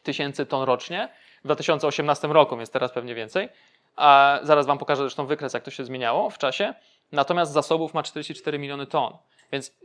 tysięcy 0.03 0.45
ton 0.45 0.63
rocznie 0.63 1.09
w 1.41 1.45
2018 1.45 2.27
roku, 2.27 2.57
więc 2.57 2.69
teraz 2.69 2.91
pewnie 2.91 3.15
więcej. 3.15 3.49
A 3.95 4.39
zaraz 4.43 4.65
Wam 4.65 4.77
pokażę 4.77 5.01
zresztą 5.01 5.25
wykres, 5.25 5.53
jak 5.53 5.63
to 5.63 5.71
się 5.71 5.85
zmieniało 5.85 6.29
w 6.29 6.37
czasie. 6.37 6.73
Natomiast 7.11 7.51
zasobów 7.51 7.93
ma 7.93 8.03
44 8.03 8.59
miliony 8.59 8.87
ton. 8.87 9.17
Więc 9.51 9.77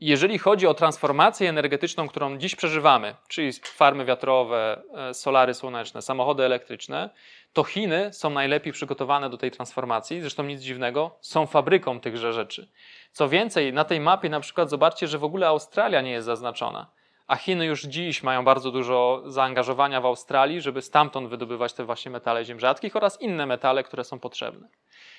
jeżeli 0.00 0.38
chodzi 0.38 0.66
o 0.66 0.74
transformację 0.74 1.48
energetyczną, 1.48 2.08
którą 2.08 2.38
dziś 2.38 2.56
przeżywamy, 2.56 3.14
czyli 3.28 3.52
farmy 3.52 4.04
wiatrowe, 4.04 4.82
e, 4.94 5.14
solary 5.14 5.54
słoneczne, 5.54 6.02
samochody 6.02 6.44
elektryczne, 6.44 7.10
to 7.52 7.64
Chiny 7.64 8.12
są 8.12 8.30
najlepiej 8.30 8.72
przygotowane 8.72 9.30
do 9.30 9.38
tej 9.38 9.50
transformacji. 9.50 10.20
Zresztą 10.20 10.42
nic 10.42 10.60
dziwnego, 10.60 11.18
są 11.20 11.46
fabryką 11.46 12.00
tychże 12.00 12.32
rzeczy. 12.32 12.68
Co 13.12 13.28
więcej, 13.28 13.72
na 13.72 13.84
tej 13.84 14.00
mapie 14.00 14.28
na 14.28 14.40
przykład 14.40 14.70
zobaczcie, 14.70 15.08
że 15.08 15.18
w 15.18 15.24
ogóle 15.24 15.46
Australia 15.46 16.00
nie 16.00 16.10
jest 16.10 16.26
zaznaczona. 16.26 16.86
A 17.26 17.36
Chiny 17.36 17.66
już 17.66 17.82
dziś 17.82 18.22
mają 18.22 18.44
bardzo 18.44 18.70
dużo 18.70 19.22
zaangażowania 19.26 20.00
w 20.00 20.06
Australii, 20.06 20.60
żeby 20.60 20.82
stamtąd 20.82 21.28
wydobywać 21.28 21.72
te 21.72 21.84
właśnie 21.84 22.10
metale 22.10 22.44
ziem 22.44 22.60
rzadkich 22.60 22.96
oraz 22.96 23.20
inne 23.20 23.46
metale, 23.46 23.82
które 23.82 24.04
są 24.04 24.18
potrzebne. 24.18 24.68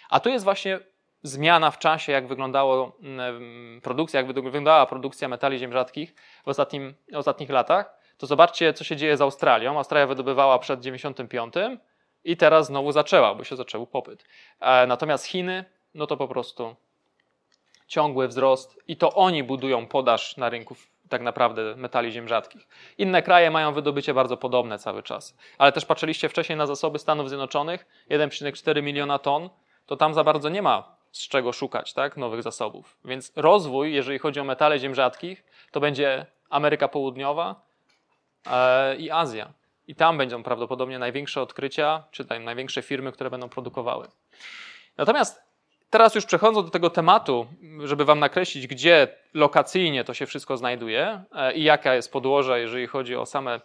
A 0.10 0.20
tu 0.20 0.30
jest 0.30 0.46
właśnie 0.46 0.80
zmiana 1.24 1.72
w 1.72 1.80
czasie, 1.80 2.12
jak 2.12 2.28
wyglądało 2.28 2.92
mm, 3.02 3.82
produkcja, 3.82 4.20
jak 4.20 4.34
wyglądała 4.34 4.86
produkcja 4.86 5.28
metali 5.28 5.60
ziem 5.60 5.74
rzadkich 5.74 6.16
w 6.46 6.48
ostatnim, 6.48 6.94
ostatnich 7.14 7.50
latach, 7.50 8.00
to 8.18 8.28
zobaczcie, 8.28 8.74
co 8.74 8.84
się 8.84 8.96
dzieje 8.96 9.18
z 9.18 9.22
Australią. 9.22 9.78
Australia 9.78 10.08
wydobywała 10.08 10.60
przed 10.60 10.82
95 10.82 11.54
i 12.24 12.38
teraz 12.38 12.68
znowu 12.68 12.92
zaczęła, 12.92 13.36
bo 13.36 13.44
się 13.44 13.56
zaczął 13.56 13.88
popyt. 13.88 14.26
E, 14.60 14.88
natomiast 14.88 15.26
Chiny, 15.26 15.66
no 15.94 16.08
to 16.08 16.18
po 16.18 16.28
prostu 16.28 16.76
ciągły 17.88 18.28
wzrost 18.28 18.80
i 18.88 18.98
to 18.98 19.14
oni 19.14 19.44
budują 19.44 19.88
podaż 19.88 20.38
na 20.38 20.50
rynku 20.50 20.76
tak 21.10 21.22
naprawdę 21.22 21.76
metali 21.76 22.12
ziem 22.12 22.28
rzadkich. 22.28 22.68
Inne 22.98 23.22
kraje 23.22 23.52
mają 23.52 23.74
wydobycie 23.74 24.14
bardzo 24.14 24.38
podobne 24.38 24.80
cały 24.80 25.04
czas. 25.04 25.38
Ale 25.58 25.72
też 25.72 25.86
patrzyliście 25.86 26.30
wcześniej 26.30 26.58
na 26.58 26.66
zasoby 26.66 27.00
Stanów 27.00 27.30
Zjednoczonych, 27.30 27.86
1,4 28.10 28.84
miliona 28.84 29.20
ton, 29.20 29.50
to 29.86 29.98
tam 29.98 30.14
za 30.14 30.24
bardzo 30.24 30.50
nie 30.50 30.62
ma 30.62 30.99
z 31.12 31.28
czego 31.28 31.54
szukać 31.54 31.94
tak, 31.94 32.18
nowych 32.18 32.44
zasobów. 32.44 32.98
Więc 33.06 33.32
rozwój, 33.36 33.94
jeżeli 33.94 34.20
chodzi 34.20 34.40
o 34.40 34.44
metale 34.44 34.80
ziem 34.80 34.96
rzadkich, 34.96 35.44
to 35.72 35.80
będzie 35.80 36.26
Ameryka 36.50 36.88
Południowa 36.88 37.62
e, 38.52 38.96
i 38.96 39.12
Azja. 39.12 39.54
I 39.88 39.96
tam 39.96 40.18
będą 40.18 40.44
prawdopodobnie 40.44 41.00
największe 41.00 41.42
odkrycia, 41.42 42.04
czy 42.12 42.26
tam 42.26 42.44
największe 42.44 42.82
firmy, 42.82 43.12
które 43.12 43.30
będą 43.30 43.50
produkowały. 43.50 44.08
Natomiast 44.98 45.44
teraz 45.90 46.16
już 46.16 46.26
przechodząc 46.26 46.68
do 46.68 46.72
tego 46.72 46.90
tematu, 46.90 47.48
żeby 47.84 48.06
Wam 48.06 48.20
nakreślić, 48.20 48.68
gdzie 48.68 49.08
lokacyjnie 49.34 50.04
to 50.04 50.14
się 50.14 50.26
wszystko 50.26 50.58
znajduje 50.58 51.24
e, 51.36 51.54
i 51.54 51.64
jaka 51.64 51.96
jest 51.96 52.12
podłoże, 52.12 52.60
jeżeli 52.60 52.88
chodzi 52.88 53.16
o 53.16 53.26
same 53.26 53.60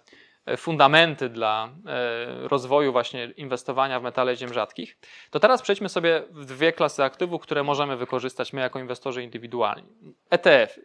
fundamenty 0.57 1.29
dla 1.29 1.69
e, 1.87 2.49
rozwoju 2.49 2.93
właśnie 2.93 3.25
inwestowania 3.37 4.01
w 4.01 4.03
metale 4.03 4.37
ziem 4.37 4.55
rzadkich, 4.55 4.99
to 5.31 5.41
teraz 5.41 5.63
przejdźmy 5.63 5.89
sobie 5.89 6.23
w 6.31 6.45
dwie 6.45 6.73
klasy 6.73 7.05
aktywów, 7.05 7.43
które 7.43 7.63
możemy 7.63 7.97
wykorzystać 7.97 8.53
my 8.53 8.61
jako 8.61 8.79
inwestorzy 8.79 9.23
indywidualni. 9.23 9.89
ETF. 10.31 10.79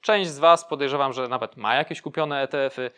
Część 0.00 0.30
z 0.30 0.38
Was 0.38 0.68
podejrzewam, 0.68 1.12
że 1.12 1.28
nawet 1.28 1.56
ma 1.56 1.74
jakieś 1.74 2.00
kupione 2.00 2.42
ETF-y. 2.42 2.90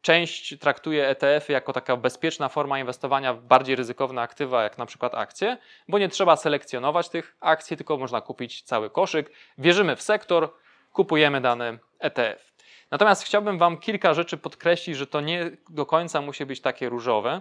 Część 0.00 0.58
traktuje 0.58 1.08
ETF-y 1.08 1.52
jako 1.52 1.72
taka 1.72 1.96
bezpieczna 1.96 2.48
forma 2.48 2.78
inwestowania 2.78 3.34
w 3.34 3.42
bardziej 3.42 3.76
ryzykowne 3.76 4.22
aktywa, 4.22 4.62
jak 4.62 4.78
na 4.78 4.86
przykład 4.86 5.14
akcje, 5.14 5.58
bo 5.88 5.98
nie 5.98 6.08
trzeba 6.08 6.36
selekcjonować 6.36 7.08
tych 7.08 7.36
akcji, 7.40 7.76
tylko 7.76 7.96
można 7.96 8.20
kupić 8.20 8.62
cały 8.62 8.90
koszyk. 8.90 9.30
Wierzymy 9.58 9.96
w 9.96 10.02
sektor, 10.02 10.54
kupujemy 10.92 11.40
dany 11.40 11.78
ETF. 11.98 12.47
Natomiast 12.90 13.22
chciałbym 13.24 13.58
Wam 13.58 13.76
kilka 13.76 14.14
rzeczy 14.14 14.36
podkreślić, 14.36 14.96
że 14.96 15.06
to 15.06 15.20
nie 15.20 15.50
do 15.68 15.86
końca 15.86 16.20
musi 16.20 16.46
być 16.46 16.60
takie 16.60 16.88
różowe. 16.88 17.40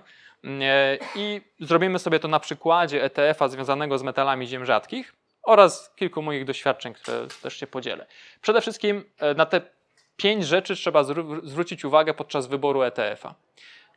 I 1.16 1.42
zrobimy 1.60 2.00
sobie 2.00 2.20
to 2.20 2.28
na 2.28 2.40
przykładzie 2.40 3.04
ETF-a 3.04 3.48
związanego 3.48 3.98
z 3.98 4.04
metalami 4.04 4.48
ziem 4.48 4.66
rzadkich 4.66 5.14
oraz 5.44 5.94
kilku 5.96 6.22
moich 6.22 6.46
doświadczeń, 6.46 6.94
które 6.94 7.28
też 7.42 7.58
się 7.58 7.68
podzielę. 7.68 8.06
Przede 8.42 8.62
wszystkim 8.62 9.04
e, 9.20 9.34
na 9.34 9.46
te 9.46 9.62
pięć 10.18 10.46
rzeczy 10.46 10.76
trzeba 10.76 11.04
zwrócić 11.44 11.86
uwagę 11.86 12.14
podczas 12.14 12.48
wyboru 12.48 12.82
ETF-a. 12.82 13.36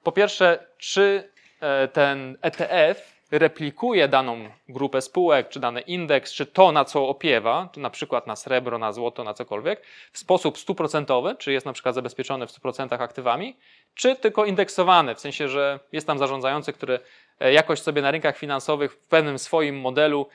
Po 0.02 0.12
pierwsze, 0.12 0.66
czy 0.78 1.30
e, 1.60 1.88
ten 1.88 2.38
ETF 2.42 3.19
replikuje 3.30 4.08
daną 4.08 4.50
grupę 4.68 5.02
spółek, 5.02 5.48
czy 5.48 5.60
dany 5.60 5.80
indeks, 5.80 6.32
czy 6.32 6.46
to, 6.46 6.72
na 6.72 6.84
co 6.84 7.08
opiewa, 7.08 7.68
na 7.76 7.90
przykład 7.90 8.26
na 8.26 8.36
srebro, 8.36 8.78
na 8.78 8.92
złoto, 8.92 9.24
na 9.24 9.34
cokolwiek, 9.34 9.82
w 10.12 10.18
sposób 10.18 10.58
stuprocentowy, 10.58 11.36
czy 11.38 11.52
jest 11.52 11.66
na 11.66 11.72
przykład 11.72 11.94
zabezpieczony 11.94 12.46
w 12.46 12.50
100% 12.50 13.02
aktywami, 13.02 13.56
czy 13.94 14.16
tylko 14.16 14.44
indeksowany, 14.44 15.14
w 15.14 15.20
sensie, 15.20 15.48
że 15.48 15.80
jest 15.92 16.06
tam 16.06 16.18
zarządzający, 16.18 16.72
który 16.72 17.00
e, 17.40 17.52
jakoś 17.52 17.80
sobie 17.80 18.02
na 18.02 18.10
rynkach 18.10 18.36
finansowych 18.36 18.92
w 18.92 18.96
pewnym 18.96 19.38
swoim 19.38 19.80
modelu 19.80 20.26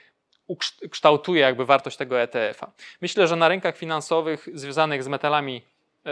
kształtuje 0.91 1.41
jakby 1.41 1.65
wartość 1.65 1.97
tego 1.97 2.21
ETF-a. 2.21 2.71
Myślę, 3.01 3.27
że 3.27 3.35
na 3.35 3.47
rynkach 3.47 3.77
finansowych 3.77 4.47
związanych 4.53 5.03
z 5.03 5.07
metalami 5.07 5.61
e, 6.05 6.11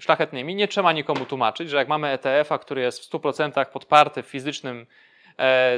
szlachetnymi 0.00 0.54
nie 0.54 0.68
trzeba 0.68 0.92
nikomu 0.92 1.26
tłumaczyć, 1.26 1.70
że 1.70 1.76
jak 1.76 1.88
mamy 1.88 2.08
ETF-a, 2.08 2.58
który 2.58 2.80
jest 2.80 3.04
w 3.04 3.10
100% 3.10 3.66
podparty 3.66 4.22
fizycznym 4.22 4.86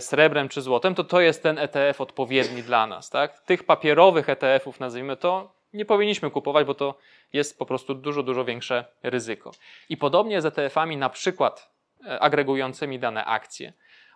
srebrem 0.01 0.49
czy 0.49 0.63
złotem, 0.63 0.95
to 0.95 1.05
to 1.05 1.21
jest 1.21 1.43
ten 1.43 1.59
ETF 1.59 2.01
odpowiedni 2.01 2.63
dla 2.63 2.87
nas. 2.87 3.11
Tak? 3.11 3.39
Tych 3.39 3.65
papierowych 3.65 4.29
ETF-ów, 4.29 4.81
nazwijmy 4.81 5.17
to, 5.17 5.53
nie 5.73 5.85
powinniśmy 5.85 6.31
kupować, 6.31 6.67
bo 6.67 6.75
to 6.75 6.95
jest 7.33 7.59
po 7.59 7.67
prostu 7.67 7.95
dużo, 7.95 8.23
dużo 8.23 8.45
większe 8.45 8.85
ryzyko. 9.03 9.51
I 9.89 9.97
podobnie 9.97 10.41
z 10.41 10.47
ETF-ami, 10.47 10.97
na 10.97 11.11
przykład 11.11 11.71
e, 12.07 12.21
agregującymi 12.21 12.99
dane 12.99 13.25
akcje. 13.25 13.73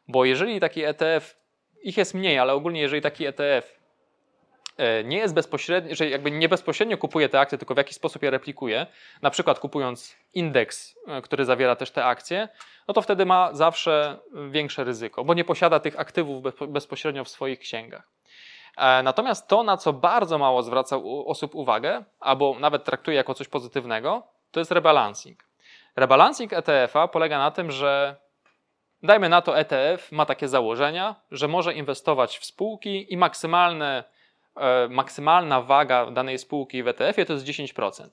Bo 0.09 0.25
jeżeli 0.25 0.61
taki 0.61 0.85
ETF, 0.85 1.37
ich 1.83 1.97
jest 1.97 2.15
mniej, 2.15 2.39
ale 2.39 2.53
ogólnie 2.53 2.81
jeżeli 2.81 3.03
taki 3.03 3.27
ETF 3.27 3.82
E, 3.82 3.82
nie 5.05 5.19
jest 5.19 5.35
bezpośrednio, 5.35 5.95
że 5.95 6.09
jakby 6.09 6.31
nie 6.31 6.49
bezpośrednio 6.49 6.99
kupuje 6.99 7.29
te 7.29 7.41
akcje, 7.41 7.59
tylko 7.59 7.75
w 7.75 7.76
jakiś 7.76 7.97
sposób 7.97 8.23
je 8.23 8.31
replikuje, 8.31 8.87
na 9.23 9.31
przykład 9.31 9.59
kupując 9.59 10.17
indeks, 10.35 10.99
e, 11.07 11.23
który 11.23 11.45
zawiera 11.45 11.76
też 11.76 11.91
te 11.91 12.05
akcje, 12.05 12.49
no 12.88 12.95
to 12.95 13.02
wtedy 13.02 13.26
ma 13.26 13.55
zawsze 13.55 14.19
większe 14.50 14.85
ryzyko, 14.85 15.25
bo 15.25 15.35
nie 15.35 15.45
posiada 15.45 15.81
tych 15.81 16.00
aktywów 16.00 16.43
bezpośrednio 16.69 17.25
w 17.25 17.29
swoich 17.29 17.59
księgach. 17.59 18.09
E, 18.76 19.02
natomiast 19.02 19.49
to, 19.49 19.62
na 19.62 19.76
co 19.76 19.93
bardzo 19.93 20.38
mało 20.38 20.62
zwraca 20.62 20.97
osób 21.26 21.55
uwagę, 21.55 22.05
albo 22.21 22.57
nawet 22.61 22.85
traktuje 22.85 23.17
jako 23.17 23.35
coś 23.35 23.49
pozytywnego, 23.49 24.23
to 24.50 24.61
jest 24.61 24.73
rebalancing. 24.73 25.45
Rebalancing 25.97 26.52
ETF-a 26.52 27.09
polega 27.09 27.38
na 27.38 27.50
tym, 27.50 27.71
że 27.71 28.17
dajmy 29.02 29.29
na 29.29 29.43
to 29.43 29.59
ETF 29.59 30.12
ma 30.12 30.26
takie 30.26 30.49
założenia, 30.49 31.14
że 31.31 31.49
może 31.49 31.75
inwestować 31.75 32.38
w 32.38 32.45
spółki 32.45 33.12
i 33.12 33.17
maksymalne 33.17 34.05
E, 34.05 34.05
maksymalna 34.90 35.62
waga 35.62 36.11
danej 36.11 36.38
spółki 36.38 36.82
w 36.82 36.88
ETF-ie 36.88 37.26
to 37.26 37.32
jest 37.32 37.47
10%. 37.47 38.09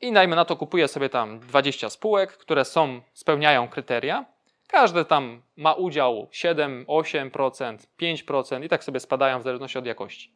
I 0.00 0.12
dajmy 0.12 0.36
na 0.36 0.44
to, 0.44 0.56
kupuję 0.56 0.88
sobie 0.88 1.08
tam 1.08 1.40
20 1.40 1.90
spółek, 1.90 2.32
które 2.32 2.64
są, 2.64 3.00
spełniają 3.12 3.68
kryteria. 3.68 4.24
Każdy 4.68 5.04
tam 5.04 5.42
ma 5.56 5.72
udział 5.72 6.28
7, 6.30 6.84
8%, 6.88 7.78
5% 8.00 8.64
i 8.64 8.68
tak 8.68 8.84
sobie 8.84 9.00
spadają 9.00 9.40
w 9.40 9.42
zależności 9.42 9.78
od 9.78 9.86
jakości. 9.86 10.32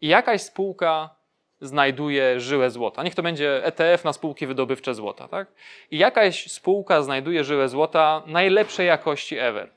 I 0.00 0.08
jakaś 0.08 0.42
spółka 0.42 1.18
znajduje 1.60 2.40
żyłę 2.40 2.70
złota. 2.70 3.02
Niech 3.02 3.14
to 3.14 3.22
będzie 3.22 3.64
ETF 3.64 4.04
na 4.04 4.12
spółki 4.12 4.46
wydobywcze 4.46 4.94
złota. 4.94 5.28
Tak? 5.28 5.48
I 5.90 5.98
jakaś 5.98 6.50
spółka 6.50 7.02
znajduje 7.02 7.44
żyłę 7.44 7.68
złota 7.68 8.22
najlepszej 8.26 8.86
jakości 8.86 9.38
ever. 9.38 9.70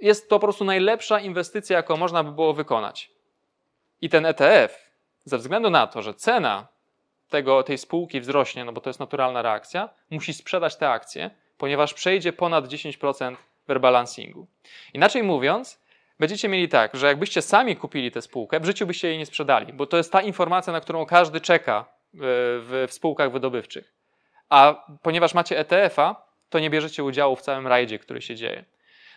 Jest 0.00 0.28
to 0.28 0.36
po 0.36 0.40
prostu 0.46 0.64
najlepsza 0.64 1.20
inwestycja, 1.20 1.76
jaką 1.76 1.96
można 1.96 2.24
by 2.24 2.32
było 2.32 2.52
wykonać. 2.52 3.10
I 4.02 4.08
ten 4.08 4.26
ETF, 4.26 4.90
ze 5.24 5.38
względu 5.38 5.70
na 5.70 5.86
to, 5.86 6.02
że 6.02 6.14
cena 6.14 6.66
tego, 7.28 7.62
tej 7.62 7.78
spółki 7.78 8.20
wzrośnie, 8.20 8.64
no 8.64 8.72
bo 8.72 8.80
to 8.80 8.90
jest 8.90 9.00
naturalna 9.00 9.42
reakcja, 9.42 9.88
musi 10.10 10.34
sprzedać 10.34 10.76
te 10.76 10.90
akcje, 10.90 11.30
ponieważ 11.58 11.94
przejdzie 11.94 12.32
ponad 12.32 12.64
10% 12.64 13.36
w 13.66 13.70
rebalansingu. 13.70 14.46
Inaczej 14.94 15.22
mówiąc, 15.22 15.80
będziecie 16.18 16.48
mieli 16.48 16.68
tak, 16.68 16.96
że 16.96 17.06
jakbyście 17.06 17.42
sami 17.42 17.76
kupili 17.76 18.10
tę 18.10 18.22
spółkę, 18.22 18.60
w 18.60 18.64
życiu 18.64 18.86
byście 18.86 19.08
jej 19.08 19.18
nie 19.18 19.26
sprzedali, 19.26 19.72
bo 19.72 19.86
to 19.86 19.96
jest 19.96 20.12
ta 20.12 20.22
informacja, 20.22 20.72
na 20.72 20.80
którą 20.80 21.06
każdy 21.06 21.40
czeka 21.40 21.84
w, 22.14 22.86
w 22.88 22.92
spółkach 22.92 23.32
wydobywczych. 23.32 23.94
A 24.48 24.86
ponieważ 25.02 25.34
macie 25.34 25.58
ETF-a, 25.58 26.22
to 26.48 26.58
nie 26.58 26.70
bierzecie 26.70 27.04
udziału 27.04 27.36
w 27.36 27.42
całym 27.42 27.66
rajdzie, 27.66 27.98
który 27.98 28.22
się 28.22 28.34
dzieje. 28.34 28.64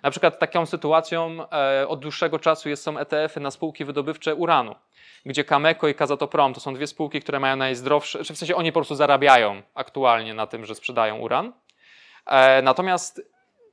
Na 0.04 0.12
przykład 0.12 0.40
taką 0.40 0.66
sytuacją 0.66 1.38
e, 1.52 1.88
od 1.88 2.00
dłuższego 2.00 2.40
czasu 2.40 2.70
jest, 2.70 2.84
są 2.84 2.98
ETF-y 2.98 3.40
na 3.40 3.52
spółki 3.52 3.86
wydobywcze 3.86 4.36
uranu, 4.36 4.76
gdzie 5.26 5.44
Cameco 5.44 5.88
i 5.88 5.96
Kazatoprom 5.96 6.54
to 6.54 6.60
są 6.60 6.74
dwie 6.74 6.88
spółki, 6.88 7.22
które 7.22 7.40
mają 7.40 7.56
najzdrowsze, 7.56 8.24
czy 8.24 8.34
w 8.34 8.38
sensie 8.38 8.56
oni 8.56 8.72
po 8.72 8.80
prostu 8.80 8.96
zarabiają 8.96 9.62
aktualnie 9.76 10.34
na 10.34 10.48
tym, 10.48 10.66
że 10.66 10.76
sprzedają 10.76 11.18
uran. 11.18 11.54
E, 12.26 12.62
natomiast 12.62 13.22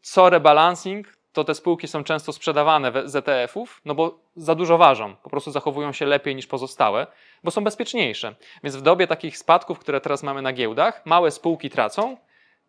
co 0.00 0.30
rebalancing, 0.30 1.20
to 1.32 1.44
te 1.44 1.54
spółki 1.54 1.88
są 1.88 2.04
często 2.04 2.32
sprzedawane 2.32 2.92
z 3.04 3.16
ETF-ów, 3.16 3.80
no 3.84 3.94
bo 3.94 4.18
za 4.36 4.54
dużo 4.54 4.78
ważą, 4.78 5.16
po 5.16 5.30
prostu 5.30 5.50
zachowują 5.50 5.92
się 5.92 6.06
lepiej 6.06 6.36
niż 6.36 6.46
pozostałe, 6.46 7.06
bo 7.44 7.50
są 7.50 7.64
bezpieczniejsze. 7.64 8.34
Więc 8.62 8.76
w 8.76 8.82
dobie 8.82 9.06
takich 9.06 9.38
spadków, 9.38 9.78
które 9.78 10.00
teraz 10.00 10.22
mamy 10.22 10.42
na 10.42 10.52
giełdach, 10.52 11.02
małe 11.06 11.30
spółki 11.30 11.70
tracą, 11.70 12.16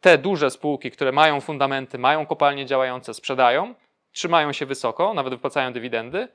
te 0.02 0.18
duże 0.18 0.52
spółki, 0.52 0.92
które 0.92 1.12
mają 1.12 1.42
fundamenty, 1.42 1.98
mają 1.98 2.26
kopalnie 2.26 2.66
działające, 2.66 3.14
sprzedają, 3.14 3.76
trzymają 4.12 4.54
się 4.54 4.66
wysoko, 4.66 5.14
nawet 5.14 5.34
wypłacają 5.34 5.74
dywidendy, 5.74 6.28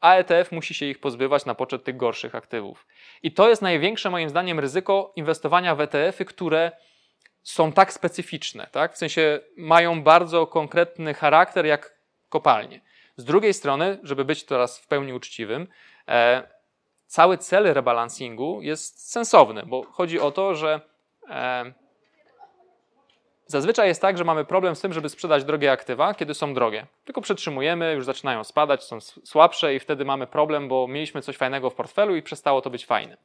a 0.00 0.14
ETF 0.14 0.52
musi 0.52 0.74
się 0.74 0.86
ich 0.86 1.00
pozbywać 1.00 1.44
na 1.44 1.54
poczet 1.54 1.84
tych 1.84 1.96
gorszych 1.96 2.34
aktywów. 2.34 2.86
I 3.22 3.32
to 3.32 3.48
jest 3.48 3.62
największe 3.62 4.10
moim 4.10 4.28
zdaniem 4.28 4.60
ryzyko 4.60 5.12
inwestowania 5.16 5.74
w 5.74 5.80
ETF-y, 5.80 6.24
które 6.24 6.72
są 7.42 7.72
tak 7.72 7.92
specyficzne, 7.92 8.68
tak? 8.72 8.94
w 8.94 8.98
sensie 8.98 9.40
mają 9.56 10.02
bardzo 10.02 10.46
konkretny 10.46 11.14
charakter 11.14 11.66
jak 11.66 11.98
kopalnie. 12.28 12.80
Z 13.16 13.24
drugiej 13.24 13.54
strony, 13.54 13.98
żeby 14.02 14.24
być 14.24 14.44
teraz 14.44 14.78
w 14.78 14.86
pełni 14.86 15.12
uczciwym, 15.12 15.66
e, 16.08 16.42
cały 17.06 17.38
cel 17.38 17.74
rebalansingu 17.74 18.62
jest 18.62 19.10
sensowny, 19.10 19.62
bo 19.66 19.82
chodzi 19.82 20.20
o 20.20 20.30
to, 20.30 20.54
że 20.54 20.80
e, 21.28 21.72
Zazwyczaj 23.50 23.88
jest 23.88 24.02
tak, 24.02 24.18
że 24.18 24.24
mamy 24.24 24.44
problem 24.44 24.76
z 24.76 24.80
tym, 24.80 24.92
żeby 24.92 25.08
sprzedać 25.08 25.44
drogie 25.44 25.72
aktywa, 25.72 26.14
kiedy 26.14 26.34
są 26.34 26.54
drogie. 26.54 26.86
Tylko 27.04 27.20
przetrzymujemy, 27.20 27.92
już 27.94 28.04
zaczynają 28.04 28.44
spadać, 28.44 28.84
są 28.84 29.00
słabsze 29.00 29.74
i 29.74 29.80
wtedy 29.80 30.04
mamy 30.04 30.26
problem, 30.26 30.68
bo 30.68 30.88
mieliśmy 30.88 31.22
coś 31.22 31.36
fajnego 31.36 31.70
w 31.70 31.74
portfelu 31.74 32.16
i 32.16 32.22
przestało 32.22 32.60
to 32.60 32.70
być 32.70 32.86
fajne. 32.86 33.16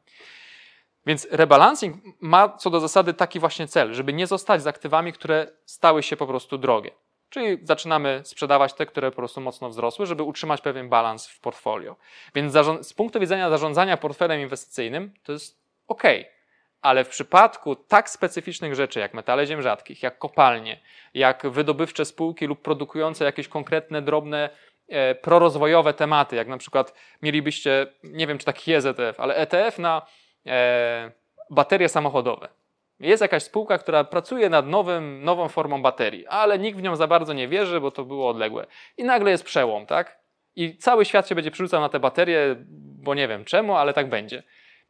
Więc 1.06 1.27
rebalancing 1.32 1.96
ma 2.22 2.50
co 2.50 2.70
do 2.70 2.80
zasady 2.80 3.13
taki 3.13 3.39
właśnie 3.39 3.68
cel, 3.68 3.94
żeby 3.94 4.13
nie 4.13 4.27
zostać 4.27 4.62
z 4.62 4.68
aktywami, 4.68 5.13
które 5.13 5.48
stały 5.65 6.03
się 6.03 6.18
po 6.18 6.27
prostu 6.27 6.58
drogie. 6.58 6.92
Czyli 7.30 7.58
zaczynamy 7.63 8.22
sprzedawać 8.24 8.74
te, 8.74 8.86
które 8.86 9.12
po 9.12 9.15
prostu 9.15 9.42
mocno 9.42 9.70
wzrosły, 9.70 10.06
żeby 10.06 10.24
utrzymać 10.24 10.62
pewien 10.62 10.89
balans 10.89 11.27
w 11.27 11.39
portfolio. 11.39 11.96
Więc 12.36 12.53
z 12.82 12.94
punktu 12.94 13.20
widzenia 13.20 13.50
zarządzania 13.50 13.98
portfelem 13.98 14.42
inwestycyjnym 14.42 15.13
to 15.24 15.32
jest 15.32 15.63
ok. 15.88 16.03
Ale 16.84 17.04
w 17.04 17.10
przypadku 17.10 17.75
tak 17.75 18.10
specyficznych 18.10 18.75
rzeczy 18.75 19.00
jak 19.00 19.13
metale 19.13 19.48
ziem 19.48 19.62
rzadkich, 19.62 20.04
jak 20.04 20.18
kopalnie, 20.18 20.80
jak 21.13 21.48
wydobywcze 21.48 22.06
spółki 22.06 22.48
lub 22.48 22.62
produkujące 22.62 23.25
jakieś 23.25 23.48
konkretne, 23.48 24.02
drobne, 24.02 24.50
e, 24.90 25.16
prorozwojowe 25.16 25.94
tematy, 25.94 26.36
jak 26.36 26.48
na 26.48 26.58
przykład 26.58 26.94
mielibyście, 27.22 27.88
nie 28.04 28.28
wiem 28.28 28.38
czy 28.38 28.46
taki 28.46 28.72
jest 28.72 28.88
ETF, 28.88 29.20
ale 29.20 29.36
ETF 29.36 29.80
na 29.80 30.02
e, 30.46 31.12
baterie 31.50 31.90
samochodowe. 31.90 32.48
Jest 33.00 33.22
jakaś 33.22 33.44
spółka, 33.44 33.78
która 33.78 34.04
pracuje 34.04 34.50
nad 34.50 34.68
nowym, 34.68 35.24
nową 35.24 35.50
formą 35.50 35.82
baterii, 35.82 36.28
ale 36.28 36.60
nikt 36.60 36.80
w 36.80 36.82
nią 36.82 36.96
za 36.96 37.08
bardzo 37.08 37.34
nie 37.34 37.48
wierzy, 37.48 37.82
bo 37.82 37.92
to 37.92 38.06
było 38.06 38.30
odległe. 38.30 38.66
I 38.98 39.04
nagle 39.04 39.32
jest 39.32 39.44
przełom, 39.44 39.86
tak? 39.86 40.20
I 40.56 40.78
cały 40.78 41.06
świat 41.06 41.28
się 41.28 41.36
będzie 41.36 41.52
przerzucał 41.52 41.82
na 41.82 41.90
te 41.90 42.00
baterie, 42.00 42.56
bo 43.04 43.16
nie 43.16 43.28
wiem 43.28 43.46
czemu, 43.46 43.75
ale 43.75 43.94
tak 43.94 44.10
będzie. 44.10 44.44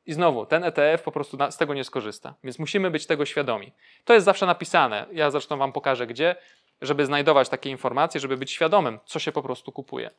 I 0.06 0.14
znowu, 0.14 0.46
ten 0.46 0.63
ETF 0.63 1.04
po 1.04 1.12
prostu 1.12 1.38
z 1.50 1.58
tego 1.58 1.74
nie 1.74 1.84
skorzysta, 1.84 2.34
więc 2.44 2.60
musimy 2.60 2.92
być 2.92 3.06
tego 3.06 3.26
świadomi. 3.26 3.72
To 4.06 4.13
jest 4.13 4.26
zawsze 4.26 4.46
napisane, 4.46 5.06
ja 5.12 5.32
zresztą 5.32 5.58
Wam 5.58 5.72
pokażę 5.72 6.08
gdzie, 6.08 6.36
żeby 6.82 7.06
znajdować 7.06 7.50
takie 7.50 7.70
informacje, 7.70 8.22
żeby 8.22 8.38
być 8.38 8.52
świadomym, 8.52 9.00
co 9.06 9.20
się 9.20 9.32
po 9.32 9.42
prostu 9.42 9.72
kupuje. 9.72 10.10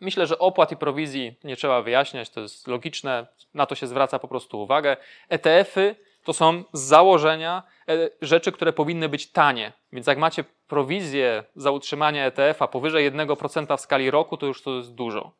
Myślę, 0.00 0.26
że 0.26 0.38
opłat 0.38 0.72
i 0.72 0.76
prowizji 0.76 1.34
nie 1.44 1.56
trzeba 1.56 1.82
wyjaśniać, 1.82 2.30
to 2.30 2.40
jest 2.40 2.68
logiczne, 2.68 3.26
na 3.54 3.66
to 3.66 3.74
się 3.74 3.86
zwraca 3.86 4.18
po 4.18 4.28
prostu 4.28 4.62
uwagę. 4.62 4.96
ETF-y 5.28 5.96
to 6.24 6.32
są 6.32 6.64
z 6.72 6.80
założenia 6.80 7.62
e, 7.88 8.10
rzeczy, 8.22 8.52
które 8.52 8.72
powinny 8.72 9.08
być 9.08 9.26
tanie. 9.32 9.72
Więc 9.92 10.06
jak 10.06 10.18
macie 10.18 10.44
prowizję 10.68 11.44
za 11.56 11.70
utrzymanie 11.70 12.24
ETF-a 12.24 12.68
powyżej 12.68 13.12
1% 13.12 13.76
w 13.76 13.80
skali 13.80 14.10
roku, 14.10 14.36
to 14.36 14.46
już 14.46 14.62
to 14.62 14.74
jest 14.74 14.94
dużo. 14.94 15.32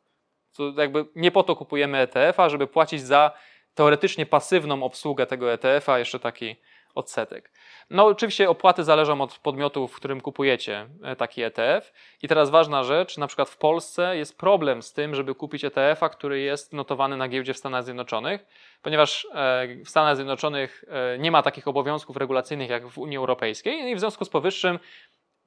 To 0.57 0.81
jakby 0.81 1.05
nie 1.15 1.31
po 1.31 1.43
to 1.43 1.55
kupujemy 1.55 1.97
ETF-a, 1.97 2.49
żeby 2.49 2.67
płacić 2.67 3.01
za 3.01 3.31
teoretycznie 3.75 4.25
pasywną 4.25 4.83
obsługę 4.83 5.25
tego 5.25 5.53
ETF-a 5.53 5.99
jeszcze 5.99 6.19
taki 6.19 6.55
odsetek. 6.95 7.51
No 7.89 8.05
oczywiście 8.05 8.49
opłaty 8.49 8.83
zależą 8.83 9.21
od 9.21 9.39
podmiotu, 9.39 9.87
w 9.87 9.95
którym 9.95 10.21
kupujecie 10.21 10.87
e, 11.03 11.15
taki 11.15 11.43
ETF. 11.43 11.93
I 12.21 12.27
teraz 12.27 12.49
ważna 12.49 12.83
rzecz, 12.83 13.17
na 13.17 13.27
przykład 13.27 13.49
w 13.49 13.57
Polsce 13.57 14.17
jest 14.17 14.37
problem 14.37 14.81
z 14.81 14.93
tym, 14.93 15.15
żeby 15.15 15.35
kupić 15.35 15.63
ETF-a, 15.63 16.09
który 16.09 16.39
jest 16.39 16.73
notowany 16.73 17.17
na 17.17 17.27
giełdzie 17.27 17.53
w 17.53 17.57
Stanach 17.57 17.83
Zjednoczonych, 17.83 18.45
ponieważ 18.81 19.27
e, 19.33 19.67
w 19.85 19.89
Stanach 19.89 20.15
Zjednoczonych 20.15 20.83
e, 20.87 21.19
nie 21.19 21.31
ma 21.31 21.43
takich 21.43 21.67
obowiązków 21.67 22.17
regulacyjnych 22.17 22.69
jak 22.69 22.87
w 22.87 22.97
Unii 22.97 23.17
Europejskiej 23.17 23.91
i 23.91 23.95
w 23.95 23.99
związku 23.99 24.25
z 24.25 24.29
powyższym 24.29 24.79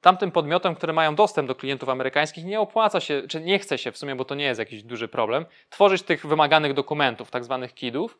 tamtym 0.01 0.31
podmiotom, 0.31 0.75
które 0.75 0.93
mają 0.93 1.15
dostęp 1.15 1.47
do 1.47 1.55
klientów 1.55 1.89
amerykańskich, 1.89 2.45
nie 2.45 2.59
opłaca 2.59 2.99
się, 2.99 3.23
czy 3.29 3.41
nie 3.41 3.59
chce 3.59 3.77
się 3.77 3.91
w 3.91 3.97
sumie, 3.97 4.15
bo 4.15 4.25
to 4.25 4.35
nie 4.35 4.45
jest 4.45 4.59
jakiś 4.59 4.83
duży 4.83 5.07
problem, 5.07 5.45
tworzyć 5.69 6.03
tych 6.03 6.25
wymaganych 6.25 6.73
dokumentów, 6.73 7.31
tak 7.31 7.43
zwanych 7.43 7.73
KID-ów, 7.73 8.19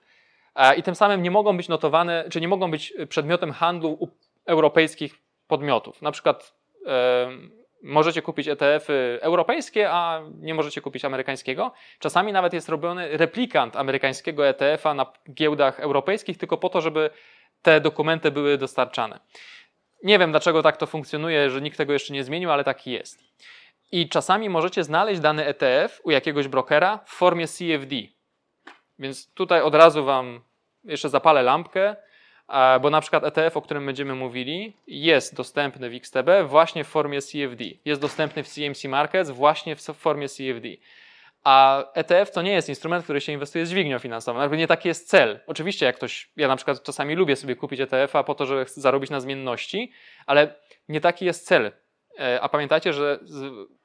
e, 0.56 0.76
i 0.76 0.84
tym 0.84 0.96
samym 0.96 1.24
nie 1.24 1.32
mogą 1.32 1.58
być 1.58 1.70
notowane, 1.70 2.26
czy 2.32 2.42
nie 2.42 2.48
mogą 2.48 2.72
być 2.72 2.94
przedmiotem 3.10 3.52
handlu 3.52 3.98
u 4.00 4.08
europejskich 4.46 5.16
podmiotów. 5.48 6.02
Na 6.02 6.12
przykład 6.12 6.54
e, 6.86 7.28
możecie 7.84 8.22
kupić 8.22 8.48
ETF-y 8.48 9.20
europejskie, 9.22 9.92
a 9.92 10.22
nie 10.40 10.54
możecie 10.54 10.82
kupić 10.82 11.06
amerykańskiego. 11.06 11.72
Czasami 12.00 12.34
nawet 12.34 12.54
jest 12.54 12.70
robiony 12.70 13.18
replikant 13.18 13.76
amerykańskiego 13.76 14.48
ETF-a 14.48 14.94
na 14.94 15.06
giełdach 15.34 15.80
europejskich, 15.80 16.38
tylko 16.38 16.58
po 16.58 16.70
to, 16.70 16.82
żeby 16.82 17.10
te 17.62 17.82
dokumenty 17.82 18.32
były 18.32 18.58
dostarczane. 18.58 19.20
Nie 20.04 20.20
wiem, 20.20 20.32
dlaczego 20.32 20.64
tak 20.64 20.78
to 20.78 20.86
funkcjonuje, 20.86 21.50
że 21.50 21.62
nikt 21.62 21.78
tego 21.78 21.94
jeszcze 21.94 22.14
nie 22.14 22.24
zmienił, 22.24 22.52
ale 22.52 22.64
taki 22.64 22.92
jest. 22.92 23.24
I 23.92 24.10
czasami 24.10 24.50
możecie 24.50 24.84
znaleźć 24.84 25.22
dany 25.22 25.46
ETF 25.46 26.02
u 26.04 26.12
jakiegoś 26.12 26.48
brokera 26.48 27.00
w 27.06 27.10
formie 27.10 27.48
CFD. 27.48 27.96
Więc 29.00 29.34
tutaj 29.34 29.62
od 29.62 29.76
razu 29.76 30.06
Wam 30.06 30.42
jeszcze 30.84 31.10
zapalę 31.10 31.44
lampkę, 31.44 31.96
bo 32.82 32.90
na 32.90 33.02
przykład 33.02 33.24
ETF, 33.24 33.58
o 33.58 33.62
którym 33.62 33.86
będziemy 33.86 34.16
mówili, 34.16 34.74
jest 34.88 35.36
dostępny 35.36 35.90
w 35.90 35.94
XTB 35.94 36.30
właśnie 36.46 36.84
w 36.84 36.88
formie 36.88 37.22
CFD. 37.22 37.64
Jest 37.86 38.02
dostępny 38.02 38.44
w 38.44 38.48
CMC 38.48 38.84
Markets 38.84 39.30
właśnie 39.30 39.76
w 39.76 39.82
formie 39.82 40.30
CFD. 40.30 40.68
A 41.44 41.84
ETF 41.94 42.32
to 42.32 42.42
nie 42.42 42.52
jest 42.52 42.70
instrument, 42.70 43.04
który 43.04 43.22
się 43.22 43.32
inwestuje 43.32 43.66
z 43.66 43.70
dźwignią 43.70 44.00
finansową. 44.00 44.42
Jakby 44.42 44.58
nie 44.58 44.68
taki 44.68 44.88
jest 44.88 45.10
cel. 45.10 45.40
Oczywiście, 45.48 45.86
jak 45.86 45.96
ktoś, 45.96 46.32
ja 46.36 46.48
na 46.48 46.56
przykład 46.56 46.84
czasami 46.84 47.16
lubię 47.16 47.36
sobie 47.36 47.56
kupić 47.56 47.80
ETF-a 47.80 48.24
po 48.24 48.36
to, 48.36 48.46
żeby 48.46 48.66
zarobić 48.68 49.10
na 49.10 49.20
zmienności, 49.20 49.92
ale 50.26 50.56
nie 50.90 51.02
taki 51.02 51.26
jest 51.26 51.46
cel. 51.46 51.72
E, 52.20 52.42
a 52.42 52.50
pamiętajcie, 52.50 52.94
że 52.94 53.20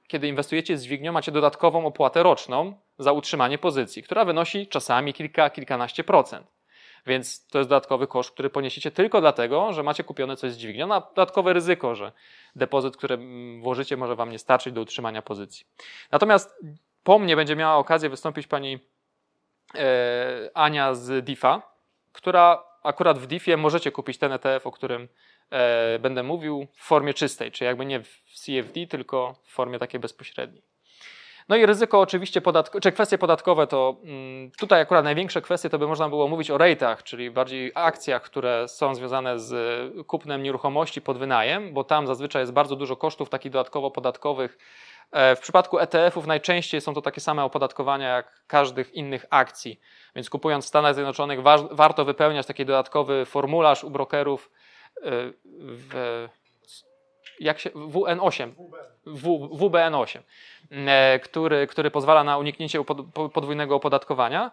kiedy 0.08 0.28
inwestujecie 0.28 0.78
z 0.78 0.84
dźwignią, 0.84 1.12
macie 1.12 1.32
dodatkową 1.32 1.86
opłatę 1.86 2.22
roczną 2.22 2.80
za 2.98 3.12
utrzymanie 3.12 3.58
pozycji, 3.58 4.02
która 4.02 4.24
wynosi 4.24 4.66
czasami 4.66 5.14
kilka, 5.14 5.50
kilkanaście 5.50 6.04
procent. 6.04 6.46
Więc 7.06 7.46
to 7.46 7.58
jest 7.58 7.70
dodatkowy 7.70 8.06
koszt, 8.06 8.30
który 8.30 8.50
poniesiecie 8.50 8.90
tylko 8.90 9.20
dlatego, 9.20 9.72
że 9.72 9.82
macie 9.82 10.04
kupione 10.04 10.36
coś 10.36 10.52
z 10.52 10.56
dźwignią, 10.56 10.94
a 10.94 11.00
dodatkowe 11.00 11.52
ryzyko, 11.52 11.94
że 11.94 12.12
depozyt, 12.56 12.96
który 12.96 13.18
włożycie, 13.60 13.96
może 13.96 14.16
Wam 14.16 14.30
nie 14.30 14.38
starczyć 14.38 14.72
do 14.72 14.80
utrzymania 14.80 15.22
pozycji. 15.22 15.66
Natomiast 16.12 16.54
po 17.06 17.18
mnie 17.18 17.36
będzie 17.36 17.56
miała 17.56 17.76
okazję 17.76 18.08
wystąpić 18.08 18.46
pani 18.46 18.78
e, 19.74 20.50
Ania 20.54 20.94
z 20.94 21.24
DIFA, 21.24 21.62
która 22.12 22.64
akurat 22.82 23.18
w 23.18 23.26
DIFie 23.26 23.56
możecie 23.56 23.92
kupić 23.92 24.18
ten 24.18 24.32
ETF, 24.32 24.66
o 24.66 24.70
którym 24.70 25.08
e, 25.50 25.98
będę 25.98 26.22
mówił, 26.22 26.66
w 26.74 26.84
formie 26.84 27.14
czystej, 27.14 27.52
czyli 27.52 27.66
jakby 27.66 27.86
nie 27.86 28.00
w 28.02 28.22
CFD, 28.34 28.86
tylko 28.86 29.34
w 29.44 29.52
formie 29.52 29.78
takiej 29.78 30.00
bezpośredniej. 30.00 30.62
No 31.48 31.56
i 31.56 31.66
ryzyko 31.66 32.00
oczywiście, 32.00 32.40
podatko, 32.40 32.80
czy 32.80 32.92
kwestie 32.92 33.18
podatkowe 33.18 33.66
to 33.66 33.96
mm, 34.04 34.50
tutaj 34.50 34.80
akurat 34.80 35.04
największe 35.04 35.42
kwestie 35.42 35.70
to 35.70 35.78
by 35.78 35.86
można 35.86 36.08
było 36.08 36.28
mówić 36.28 36.50
o 36.50 36.58
rate'ach, 36.58 37.02
czyli 37.02 37.30
bardziej 37.30 37.72
akcjach, 37.74 38.22
które 38.22 38.68
są 38.68 38.94
związane 38.94 39.38
z 39.38 39.54
kupnem 40.06 40.42
nieruchomości 40.42 41.02
pod 41.02 41.18
wynajem, 41.18 41.74
bo 41.74 41.84
tam 41.84 42.06
zazwyczaj 42.06 42.42
jest 42.42 42.52
bardzo 42.52 42.76
dużo 42.76 42.96
kosztów 42.96 43.28
takich 43.28 43.52
dodatkowo 43.52 43.90
podatkowych 43.90 44.58
w 45.12 45.38
przypadku 45.40 45.78
ETF-ów 45.78 46.26
najczęściej 46.26 46.80
są 46.80 46.94
to 46.94 47.02
takie 47.02 47.20
same 47.20 47.44
opodatkowania 47.44 48.08
jak 48.08 48.44
każdych 48.46 48.94
innych 48.94 49.26
akcji. 49.30 49.80
Więc 50.16 50.30
kupując 50.30 50.64
w 50.64 50.68
Stanach 50.68 50.94
Zjednoczonych 50.94 51.42
wa 51.42 51.58
warto 51.70 52.04
wypełniać 52.04 52.46
taki 52.46 52.64
dodatkowy 52.64 53.24
formularz 53.24 53.84
u 53.84 53.90
brokerów. 53.90 54.50
E, 54.96 55.10
w, 55.60 56.28
jak 57.40 57.58
się, 57.60 57.70
WN8, 57.70 58.52
w, 59.06 59.22
WBN8, 59.58 60.18
e, 60.70 61.18
który, 61.18 61.66
który 61.66 61.90
pozwala 61.90 62.24
na 62.24 62.38
uniknięcie 62.38 62.84
podwójnego 63.32 63.74
opodatkowania. 63.74 64.50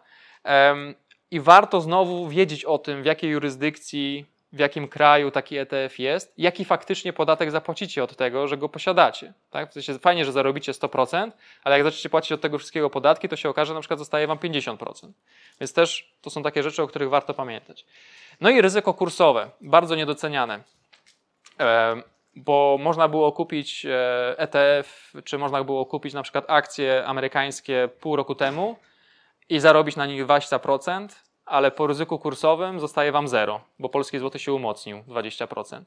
I 1.32 1.40
warto 1.40 1.82
znowu 1.82 2.28
wiedzieć 2.28 2.66
o 2.66 2.78
tym, 2.78 3.04
w 3.04 3.06
jakiej 3.06 3.32
jurysdykcji, 3.32 4.26
w 4.54 4.60
jakim 4.60 4.88
kraju 4.88 5.32
taki 5.32 5.58
ETF 5.58 6.00
jest, 6.00 6.34
jaki 6.38 6.66
faktycznie 6.66 7.14
podatek 7.14 7.52
zapłacicie 7.52 8.04
od 8.04 8.16
tego, 8.16 8.48
że 8.48 8.58
go 8.58 8.70
posiadacie. 8.70 9.34
Tak? 9.50 9.70
W 9.70 9.74
sensie 9.74 10.00
fajnie, 10.00 10.26
że 10.26 10.32
zarobicie 10.32 10.72
100%, 10.72 11.32
ale 11.64 11.76
jak 11.76 11.84
zaczniecie 11.84 12.10
płacić 12.10 12.32
od 12.32 12.42
tego 12.42 12.58
wszystkiego 12.58 12.90
podatki, 12.90 13.30
to 13.30 13.36
się 13.36 13.50
okaże, 13.50 13.68
że 13.68 13.74
na 13.74 13.80
przykład 13.80 14.00
zostaje 14.00 14.28
wam 14.28 14.38
50%. 14.38 15.12
Więc 15.60 15.74
też 15.74 16.14
to 16.22 16.30
są 16.30 16.44
takie 16.44 16.64
rzeczy, 16.64 16.84
o 16.84 16.88
których 16.88 17.10
warto 17.10 17.34
pamiętać. 17.34 17.86
No 18.42 18.50
i 18.50 18.62
ryzyko 18.62 18.94
kursowe, 18.94 19.50
bardzo 19.62 19.96
niedoceniane. 19.96 20.64
Bo 22.36 22.78
można 22.80 23.08
było 23.08 23.32
kupić 23.32 23.86
ETF, 24.38 25.12
e 25.16 25.22
czy 25.22 25.38
można 25.38 25.64
było 25.64 25.86
kupić 25.86 26.14
na 26.14 26.24
przykład 26.24 26.46
akcje 26.48 27.06
amerykańskie 27.06 27.90
pół 28.00 28.16
roku 28.16 28.36
temu 28.36 28.76
i 29.50 29.60
zarobić 29.60 29.96
na 29.96 30.06
nich 30.06 30.26
20%, 30.26 31.08
ale 31.46 31.72
po 31.72 31.88
ryzyku 31.88 32.20
kursowym 32.20 32.80
zostaje 32.80 33.12
Wam 33.12 33.28
zero, 33.28 33.62
bo 33.80 33.90
polski 33.90 34.20
złoty 34.20 34.40
się 34.40 34.54
umocnił 34.54 34.98
20%. 35.08 35.82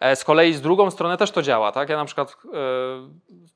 E, 0.00 0.16
z 0.16 0.24
kolei 0.24 0.52
z 0.52 0.60
drugą 0.60 0.90
stronę 0.90 1.16
też 1.16 1.30
to 1.30 1.42
działa. 1.42 1.72
Tak? 1.72 1.88
Ja 1.88 1.96
na 1.96 2.04
przykład 2.04 2.30
e, 2.30 2.48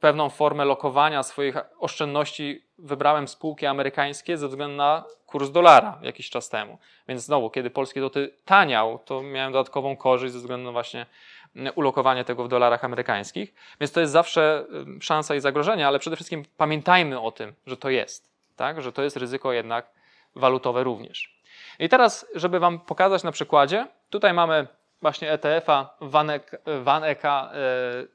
pewną 0.00 0.30
formę 0.30 0.64
lokowania 0.64 1.22
swoich 1.22 1.56
oszczędności 1.78 2.64
wybrałem 2.78 3.28
spółki 3.28 3.66
amerykańskie 3.66 4.38
ze 4.38 4.48
względu 4.48 4.76
na 4.76 5.04
kurs 5.26 5.50
dolara 5.50 5.98
jakiś 6.02 6.30
czas 6.30 6.48
temu. 6.48 6.78
Więc 7.08 7.22
znowu, 7.22 7.50
kiedy 7.50 7.70
polski 7.70 8.00
złoty 8.00 8.34
taniał, 8.44 8.98
to 9.04 9.22
miałem 9.22 9.52
dodatkową 9.52 9.96
korzyść 9.96 10.32
ze 10.32 10.38
względu 10.38 10.64
na 10.66 10.72
właśnie 10.72 11.06
ulokowanie 11.74 12.24
tego 12.24 12.44
w 12.44 12.48
dolarach 12.48 12.84
amerykańskich. 12.84 13.54
Więc 13.80 13.92
to 13.92 14.00
jest 14.00 14.12
zawsze 14.12 14.66
szansa 15.00 15.34
i 15.34 15.40
zagrożenie, 15.40 15.86
ale 15.86 15.98
przede 15.98 16.16
wszystkim 16.16 16.44
pamiętajmy 16.56 17.20
o 17.20 17.32
tym, 17.32 17.54
że 17.66 17.76
to 17.76 17.90
jest. 17.90 18.32
Tak? 18.56 18.82
Że 18.82 18.92
to 18.92 19.02
jest 19.02 19.16
ryzyko 19.16 19.52
jednak 19.52 19.90
walutowe 20.34 20.84
również. 20.84 21.31
I 21.78 21.88
teraz, 21.88 22.26
żeby 22.34 22.60
Wam 22.60 22.80
pokazać 22.80 23.22
na 23.22 23.32
przykładzie, 23.32 23.86
tutaj 24.10 24.34
mamy 24.34 24.66
właśnie 25.02 25.32
ETF-a 25.32 25.96
Vaneka 26.82 27.50
e, 27.52 27.58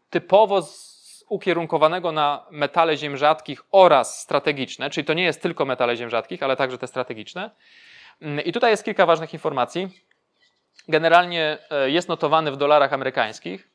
typowo 0.09 0.67
ukierunkowanego 1.29 2.11
na 2.11 2.45
metale 2.51 2.97
ziem 2.97 3.17
rzadkich 3.17 3.61
oraz 3.71 4.21
strategiczne, 4.21 4.89
czyli 4.89 5.05
to 5.05 5.13
nie 5.13 5.23
jest 5.23 5.41
tylko 5.41 5.65
metale 5.65 5.95
ziem 5.97 6.09
rzadkich, 6.09 6.43
ale 6.43 6.55
także 6.55 6.77
te 6.77 6.87
strategiczne. 6.87 7.51
Mm, 8.21 8.45
I 8.45 8.51
tutaj 8.51 8.71
jest 8.71 8.85
kilka 8.85 9.05
ważnych 9.05 9.33
informacji. 9.33 9.89
Generalnie 10.87 11.57
e, 11.69 11.89
jest 11.89 12.09
notowany 12.09 12.51
w 12.51 12.57
dolarach 12.57 12.93
amerykańskich, 12.93 13.69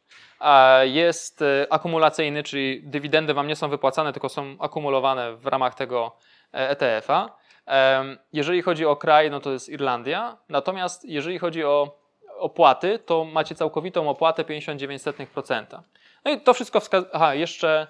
jest 0.83 1.43
e, 1.43 1.67
akumulacyjny, 1.71 2.43
czyli 2.43 2.83
dywidendy 2.85 3.35
Wam 3.35 3.49
nie 3.49 3.57
są 3.57 3.69
wypłacane, 3.69 4.13
tylko 4.13 4.29
są 4.29 4.57
akumulowane 4.59 5.37
w 5.37 5.47
ramach 5.47 5.75
tego 5.75 6.17
ETF-a. 6.53 7.42
Jeżeli 8.33 8.63
chodzi 8.63 8.87
o 8.87 8.97
kraj, 8.97 9.31
no 9.31 9.41
to 9.41 9.53
jest 9.53 9.69
Irlandia. 9.69 10.37
Natomiast 10.49 11.05
jeżeli 11.05 11.39
chodzi 11.39 11.65
o 11.65 12.03
opłaty, 12.39 12.99
to 12.99 13.25
macie 13.25 13.55
całkowitą 13.55 14.11
opłatę 14.11 14.45
59%. 14.45 15.83
No 16.25 16.31
i 16.31 16.41
to 16.41 16.55
wszystko 16.55 16.81
wskazuje. 16.81 17.13
Aha, 17.15 17.35
jeszcze 17.35 17.87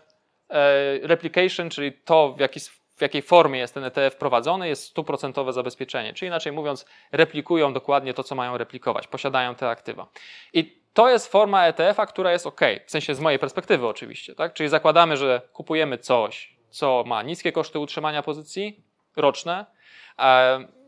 e, 0.49 0.99
replication, 1.07 1.71
czyli 1.71 1.93
to, 1.93 2.33
w, 2.33 2.41
jaki, 2.41 2.61
w 2.97 3.01
jakiej 3.01 3.23
formie 3.23 3.59
jest 3.59 3.75
ten 3.75 3.85
ETF 3.85 4.17
prowadzony, 4.17 4.69
jest 4.69 4.85
stuprocentowe 4.85 5.53
zabezpieczenie. 5.53 6.15
Czyli 6.15 6.27
inaczej 6.27 6.53
mówiąc, 6.53 6.87
replikują 7.13 7.73
dokładnie 7.73 8.15
to, 8.15 8.23
co 8.23 8.35
mają 8.35 8.59
replikować, 8.59 9.07
posiadają 9.07 9.55
te 9.55 9.69
aktywa. 9.69 10.07
I 10.53 10.83
to 10.93 11.11
jest 11.11 11.33
forma 11.33 11.67
ETF-a, 11.67 12.07
która 12.07 12.33
jest 12.33 12.47
ok, 12.47 12.61
w 12.87 12.91
sensie 12.91 13.15
z 13.15 13.21
mojej 13.21 13.39
perspektywy 13.39 13.87
oczywiście. 13.87 14.35
Tak? 14.35 14.53
Czyli 14.53 14.69
zakładamy, 14.69 15.17
że 15.17 15.43
kupujemy 15.53 15.99
coś, 15.99 16.57
co 16.71 17.05
ma 17.07 17.23
niskie 17.23 17.53
koszty 17.53 17.79
utrzymania 17.79 18.23
pozycji, 18.23 18.85
roczne. 19.17 19.67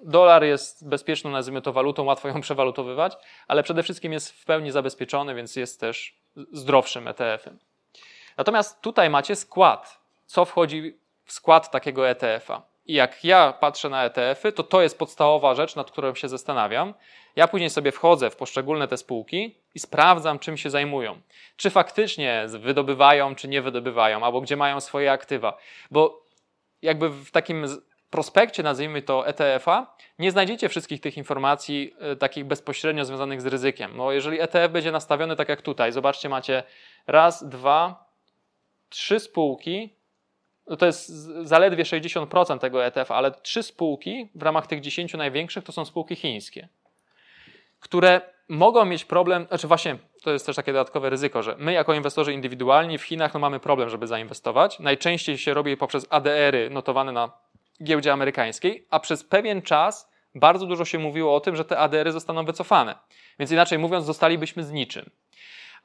Dolar 0.02 0.44
jest 0.44 0.88
bezpieczną, 0.88 1.30
nazwijmy 1.30 1.62
to 1.62 1.72
walutą, 1.72 2.04
łatwo 2.04 2.28
ją 2.28 2.40
przewalutowywać, 2.40 3.16
ale 3.48 3.62
przede 3.62 3.82
wszystkim 3.82 4.12
jest 4.12 4.32
w 4.32 4.44
pełni 4.44 4.70
zabezpieczony, 4.70 5.34
więc 5.34 5.56
jest 5.56 5.80
też 5.80 6.16
zdrowszym 6.52 7.08
ETF-em. 7.08 7.58
Natomiast 8.36 8.80
tutaj 8.80 9.10
macie 9.10 9.36
skład. 9.36 10.00
Co 10.26 10.44
wchodzi 10.44 10.98
w 11.24 11.32
skład 11.32 11.70
takiego 11.70 12.08
ETF-a? 12.08 12.62
I 12.86 12.94
jak 12.94 13.24
ja 13.24 13.52
patrzę 13.52 13.88
na 13.88 14.04
ETF-y, 14.04 14.52
to 14.52 14.62
to 14.62 14.82
jest 14.82 14.98
podstawowa 14.98 15.54
rzecz, 15.54 15.76
nad 15.76 15.90
którą 15.90 16.14
się 16.14 16.28
zastanawiam. 16.28 16.94
Ja 17.36 17.48
później 17.48 17.70
sobie 17.70 17.92
wchodzę 17.92 18.30
w 18.30 18.36
poszczególne 18.36 18.88
te 18.88 18.96
spółki 18.96 19.56
i 19.74 19.78
sprawdzam, 19.78 20.38
czym 20.38 20.56
się 20.56 20.70
zajmują. 20.70 21.20
Czy 21.56 21.70
faktycznie 21.70 22.44
wydobywają, 22.48 23.34
czy 23.34 23.48
nie 23.48 23.62
wydobywają, 23.62 24.24
albo 24.24 24.40
gdzie 24.40 24.56
mają 24.56 24.80
swoje 24.80 25.12
aktywa. 25.12 25.56
Bo 25.90 26.22
jakby 26.82 27.10
w 27.10 27.30
takim 27.30 27.66
prospekcie, 28.14 28.62
nazwijmy 28.62 29.02
to 29.02 29.26
ETF-a, 29.26 29.96
nie 30.18 30.30
znajdziecie 30.30 30.68
wszystkich 30.68 31.00
tych 31.00 31.16
informacji 31.16 31.94
y, 32.12 32.16
takich 32.16 32.44
bezpośrednio 32.44 33.04
związanych 33.04 33.40
z 33.40 33.46
ryzykiem. 33.46 33.96
No, 33.96 34.12
jeżeli 34.12 34.40
ETF 34.40 34.72
będzie 34.72 34.92
nastawiony 34.92 35.36
tak 35.36 35.48
jak 35.48 35.62
tutaj, 35.62 35.92
zobaczcie, 35.92 36.28
macie 36.28 36.62
raz, 37.06 37.48
dwa, 37.48 38.04
trzy 38.88 39.20
spółki, 39.20 39.94
no 40.66 40.76
to 40.76 40.86
jest 40.86 41.08
zaledwie 41.42 41.84
60% 41.84 42.58
tego 42.58 42.84
ETF, 42.84 43.10
ale 43.10 43.30
trzy 43.30 43.62
spółki 43.62 44.28
w 44.34 44.42
ramach 44.42 44.66
tych 44.66 44.80
10 44.80 45.14
największych 45.14 45.64
to 45.64 45.72
są 45.72 45.84
spółki 45.84 46.16
chińskie, 46.16 46.68
które 47.80 48.20
mogą 48.48 48.84
mieć 48.84 49.04
problem, 49.04 49.46
znaczy 49.48 49.68
właśnie 49.68 49.98
to 50.22 50.30
jest 50.30 50.46
też 50.46 50.56
takie 50.56 50.72
dodatkowe 50.72 51.10
ryzyko, 51.10 51.42
że 51.42 51.56
my 51.58 51.72
jako 51.72 51.94
inwestorzy 51.94 52.32
indywidualni 52.32 52.98
w 52.98 53.02
Chinach 53.02 53.34
no 53.34 53.40
mamy 53.40 53.60
problem, 53.60 53.88
żeby 53.88 54.06
zainwestować. 54.06 54.78
Najczęściej 54.78 55.38
się 55.38 55.54
robi 55.54 55.76
poprzez 55.76 56.06
ADR-y 56.10 56.70
notowane 56.70 57.12
na 57.12 57.43
giełdzie 57.82 58.12
amerykańskiej, 58.12 58.86
a 58.90 59.00
przez 59.00 59.24
pewien 59.24 59.62
czas 59.62 60.10
bardzo 60.34 60.66
dużo 60.66 60.84
się 60.84 60.98
mówiło 60.98 61.34
o 61.34 61.40
tym, 61.40 61.56
że 61.56 61.64
te 61.64 61.78
ADR-y 61.78 62.12
zostaną 62.12 62.44
wycofane. 62.44 62.98
Więc 63.38 63.50
inaczej 63.50 63.78
mówiąc, 63.78 64.06
zostalibyśmy 64.06 64.64
z 64.64 64.72
niczym. 64.72 65.10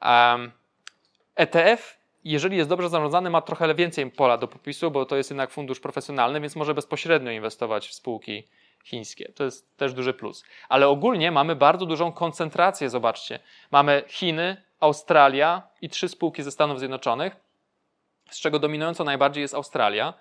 Um, 0.02 0.52
ETF, 1.36 2.00
jeżeli 2.24 2.56
jest 2.56 2.70
dobrze 2.70 2.88
zarządzany, 2.88 3.30
ma 3.30 3.40
trochę 3.40 3.74
więcej 3.74 4.10
pola 4.10 4.38
do 4.38 4.48
popisu, 4.48 4.90
bo 4.90 5.04
to 5.04 5.16
jest 5.16 5.30
jednak 5.30 5.50
fundusz 5.50 5.80
profesjonalny, 5.80 6.40
więc 6.40 6.56
może 6.56 6.74
bezpośrednio 6.74 7.30
inwestować 7.30 7.88
w 7.88 7.94
spółki 7.94 8.48
chińskie. 8.84 9.32
To 9.32 9.44
jest 9.44 9.76
też 9.76 9.94
duży 9.94 10.14
plus. 10.14 10.44
Ale 10.68 10.88
ogólnie 10.88 11.30
mamy 11.30 11.56
bardzo 11.56 11.86
dużą 11.86 12.12
koncentrację, 12.12 12.90
zobaczcie. 12.90 13.38
Mamy 13.70 14.04
Chiny, 14.08 14.62
Australia 14.80 15.62
i 15.82 15.88
trzy 15.88 16.08
spółki 16.08 16.42
ze 16.42 16.50
Stanów 16.50 16.78
Zjednoczonych, 16.78 17.36
z 18.30 18.40
czego 18.40 18.58
dominująco 18.58 19.04
najbardziej 19.04 19.42
jest 19.42 19.54
Australia. 19.54 20.14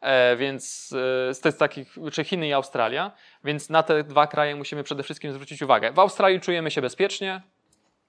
E, 0.00 0.36
więc 0.36 0.92
e, 1.30 1.34
z 1.34 1.40
tych 1.40 1.56
takich, 1.56 1.96
czy 2.12 2.24
Chiny 2.24 2.48
i 2.48 2.52
Australia, 2.52 3.12
więc 3.44 3.70
na 3.70 3.82
te 3.82 4.04
dwa 4.04 4.26
kraje 4.26 4.56
musimy 4.56 4.82
przede 4.82 5.02
wszystkim 5.02 5.32
zwrócić 5.32 5.62
uwagę. 5.62 5.92
W 5.92 5.98
Australii 5.98 6.40
czujemy 6.40 6.70
się 6.70 6.80
bezpiecznie, 6.80 7.42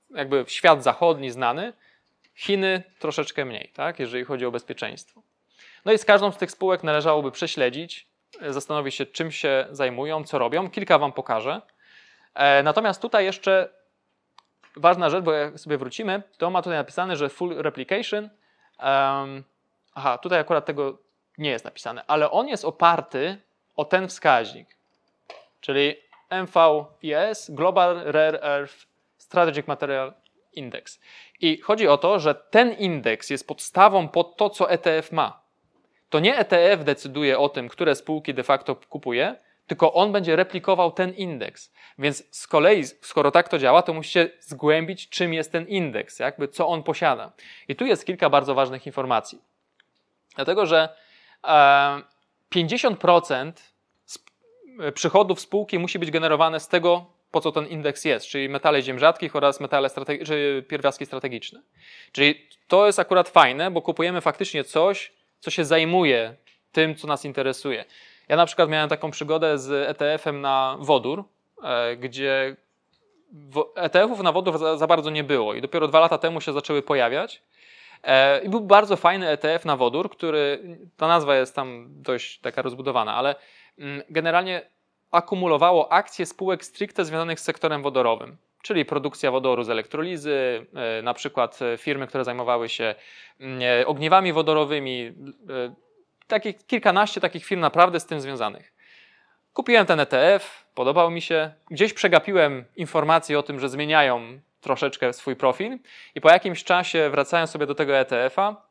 jakby 0.10 0.45
świat 0.47 0.84
zachodni 0.84 1.32
znany, 1.32 1.73
Chiny 2.36 2.84
troszeczkę 3.00 3.45
mniej, 3.45 3.71
tak, 3.73 4.00
jeżeli 4.00 4.26
chodzi 4.26 4.45
o 4.45 4.52
bezpieczeństwo. 4.52 5.21
No 5.86 5.91
i 5.91 5.97
z 5.97 6.06
każdą 6.06 6.32
z 6.32 6.38
tych 6.38 6.52
spółek 6.52 6.84
należałoby 6.84 7.32
prześledzić, 7.32 8.08
e, 8.41 8.54
zastanowić 8.54 8.95
się, 8.95 9.06
czym 9.06 9.32
się 9.32 9.67
zajmują, 9.71 10.23
co 10.23 10.38
robią. 10.38 10.69
Kilka 10.69 10.97
Wam 10.97 11.13
pokażę. 11.13 11.62
Natomiast 12.63 13.02
tutaj 13.02 13.26
jeszcze 13.26 13.69
ważna 14.76 15.10
rzecz, 15.10 15.23
bo 15.23 15.32
jak 15.32 15.60
sobie 15.60 15.78
wrócimy, 15.78 16.23
to 16.38 16.50
ma 16.50 16.62
tutaj 16.62 16.78
napisane, 16.78 17.15
że 17.15 17.30
full 17.30 17.56
replication. 17.58 18.23
Um, 18.23 19.43
aha, 19.93 20.17
tutaj 20.17 20.39
akurat 20.39 20.65
tego 20.65 20.97
nie 21.38 21.50
jest 21.50 21.65
napisane, 21.65 22.04
ale 22.08 22.32
on 22.32 22.47
jest 22.47 22.65
oparty 22.65 23.38
o 23.76 23.86
ten 23.86 24.08
wskaźnik, 24.08 24.67
czyli 25.62 25.95
MVIS, 26.32 27.52
Global 27.52 28.02
Rare 28.06 28.39
Earth 28.43 28.88
Strategic 29.17 29.67
Material 29.67 30.13
Index. 30.54 31.00
I 31.41 31.62
chodzi 31.62 31.88
o 31.88 31.97
to, 31.97 32.19
że 32.19 32.36
ten 32.36 32.73
indeks 32.73 33.30
jest 33.30 33.47
podstawą 33.47 34.08
pod 34.08 34.38
to, 34.38 34.50
co 34.50 34.71
ETF 34.71 35.12
ma. 35.12 35.41
To 36.10 36.19
nie 36.19 36.38
ETF 36.38 36.84
decyduje 36.84 37.39
o 37.39 37.50
tym, 37.50 37.69
które 37.69 37.95
spółki 37.95 38.34
de 38.34 38.43
facto 38.43 38.76
kupuje, 38.76 39.36
tylko 39.67 39.93
on 39.93 40.12
będzie 40.12 40.36
replikował 40.36 40.91
ten 40.91 41.13
indeks. 41.13 41.73
Więc 42.00 42.23
z 42.32 42.47
kolei, 42.47 42.84
skoro 42.84 43.32
tak 43.32 43.50
to 43.50 43.60
działa, 43.60 43.82
to 43.82 43.93
musicie 43.93 44.30
zgłębić, 44.39 45.10
czym 45.10 45.34
jest 45.34 45.52
ten 45.52 45.67
indeks, 45.67 46.19
jakby 46.19 46.47
co 46.47 46.67
on 46.67 46.84
posiada. 46.84 47.32
I 47.67 47.76
tu 47.76 47.86
jest 47.86 48.06
kilka 48.06 48.30
bardzo 48.30 48.56
ważnych 48.56 48.86
informacji. 48.86 49.41
Dlatego, 50.36 50.65
że 50.65 50.89
50% 51.43 53.52
przychodów 54.93 55.39
spółki 55.39 55.80
musi 55.80 56.00
być 56.00 56.12
generowane 56.12 56.60
z 56.60 56.67
tego, 56.67 57.06
po 57.32 57.41
co 57.41 57.52
ten 57.52 57.67
indeks 57.67 58.06
jest, 58.06 58.28
czyli 58.28 58.50
metale 58.50 58.82
ziem 58.82 59.00
rzadkich 59.00 59.36
oraz 59.36 59.60
metale 59.60 59.88
strategi- 59.88 60.26
czy 60.26 60.65
pierwiastki 60.67 61.06
strategiczne. 61.06 61.62
Czyli 62.12 62.47
to 62.67 62.86
jest 62.86 63.00
akurat 63.00 63.30
fajne, 63.30 63.71
bo 63.71 63.82
kupujemy 63.82 64.21
faktycznie 64.21 64.63
coś, 64.63 65.12
co 65.39 65.52
się 65.52 65.65
zajmuje 65.65 66.36
tym, 66.71 66.95
co 66.95 67.08
nas 67.08 67.26
interesuje. 67.26 67.86
Ja 68.28 68.36
na 68.36 68.45
przykład 68.45 68.69
miałem 68.69 68.89
taką 68.89 69.12
przygodę 69.12 69.58
z 69.58 69.89
ETF-em 69.89 70.41
na 70.41 70.78
wodór, 70.80 71.23
e, 71.63 71.95
gdzie 71.95 72.56
ETF-ów 73.76 74.19
na 74.19 74.32
wodór 74.32 74.58
za, 74.58 74.78
za, 74.78 74.88
bardzo 74.88 75.10
nie 75.10 75.23
było 75.23 75.54
i 75.54 75.62
dopiero 75.62 75.88
dwa 75.88 76.00
lata 76.00 76.17
temu 76.17 76.41
się 76.41 76.54
zaczęły 76.54 76.82
pojawiać. 76.82 77.41
E, 78.04 78.40
I 78.40 78.50
był 78.50 78.62
bardzo 78.62 78.96
fajny 78.96 79.30
ETF 79.30 79.66
na 79.66 79.78
wodór, 79.78 80.10
który, 80.10 80.78
ta 80.98 81.08
nazwa 81.08 81.36
jest 81.36 81.56
tam 81.56 81.88
dość 81.90 82.40
taka 82.40 82.62
rozbudowana, 82.62 83.16
ale 83.16 83.36
mm, 83.80 84.02
generalnie 84.10 84.70
akumulowało 85.12 85.92
akcje 85.92 86.26
spółek 86.26 86.66
stricte 86.66 87.06
związanych 87.06 87.40
z 87.40 87.44
sektorem 87.44 87.82
wodorowym 87.82 88.38
czyli 88.62 88.86
produkcja 88.86 89.32
wodoru 89.32 89.64
z 89.64 89.70
elektrolizy, 89.70 90.66
e, 90.76 91.02
na 91.02 91.14
przykład 91.14 91.60
e, 91.62 91.78
firmy, 91.78 92.08
które 92.08 92.24
zajmowały 92.24 92.70
się 92.70 92.96
mm, 93.40 93.60
ogniwami 93.86 94.34
wodorowymi, 94.34 95.14
takich, 96.28 96.66
kilkanaście 96.66 97.22
takich 97.22 97.46
firm 97.46 97.62
naprawdę 97.62 98.00
z 98.00 98.06
tym 98.06 98.22
związanych. 98.22 98.74
Kupiłem 99.54 99.86
ten 99.86 100.00
ETF, 100.00 100.66
podobał 100.74 101.12
mi 101.12 101.22
się. 101.22 101.52
Gdzieś 101.72 101.94
przegapiłem 101.94 102.66
informacje 102.76 103.40
o 103.40 103.44
tym, 103.44 103.60
że 103.60 103.70
zmieniają 103.70 104.40
troszeczkę 104.62 105.13
swój 105.13 105.36
profil 105.36 105.80
i 106.15 106.22
po 106.22 106.30
jakimś 106.30 106.63
czasie 106.63 107.10
wracając 107.10 107.50
sobie 107.50 107.65
do 107.65 107.76
tego 107.76 107.98
ETF-a, 107.98 108.67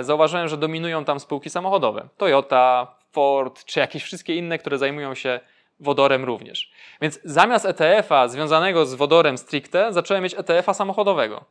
zauważyłem, 0.00 0.48
że 0.48 0.56
dominują 0.56 1.04
tam 1.04 1.20
spółki 1.20 1.50
samochodowe. 1.50 2.08
Toyota, 2.16 2.94
Ford, 3.12 3.64
czy 3.64 3.80
jakieś 3.80 4.02
wszystkie 4.02 4.34
inne, 4.34 4.58
które 4.58 4.78
zajmują 4.78 5.14
się 5.14 5.40
wodorem 5.80 6.24
również. 6.24 6.72
Więc 7.00 7.20
zamiast 7.24 7.66
ETF-a 7.66 8.28
związanego 8.28 8.86
z 8.86 8.94
wodorem 8.94 9.38
stricte, 9.38 9.92
zacząłem 9.92 10.22
mieć 10.22 10.34
ETF-a 10.34 10.74
samochodowego. 10.74 11.44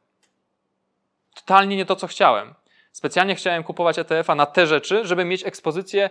Totalnie 1.36 1.76
nie 1.76 1.86
to, 1.86 1.96
co 1.96 2.08
chciałem. 2.08 2.54
Specjalnie 2.92 3.36
chciałem 3.36 3.64
kupować 3.64 4.00
ETF-a 4.00 4.36
na 4.36 4.46
te 4.46 4.68
rzeczy, 4.68 5.06
żeby 5.06 5.26
mieć 5.26 5.46
ekspozycję 5.46 6.10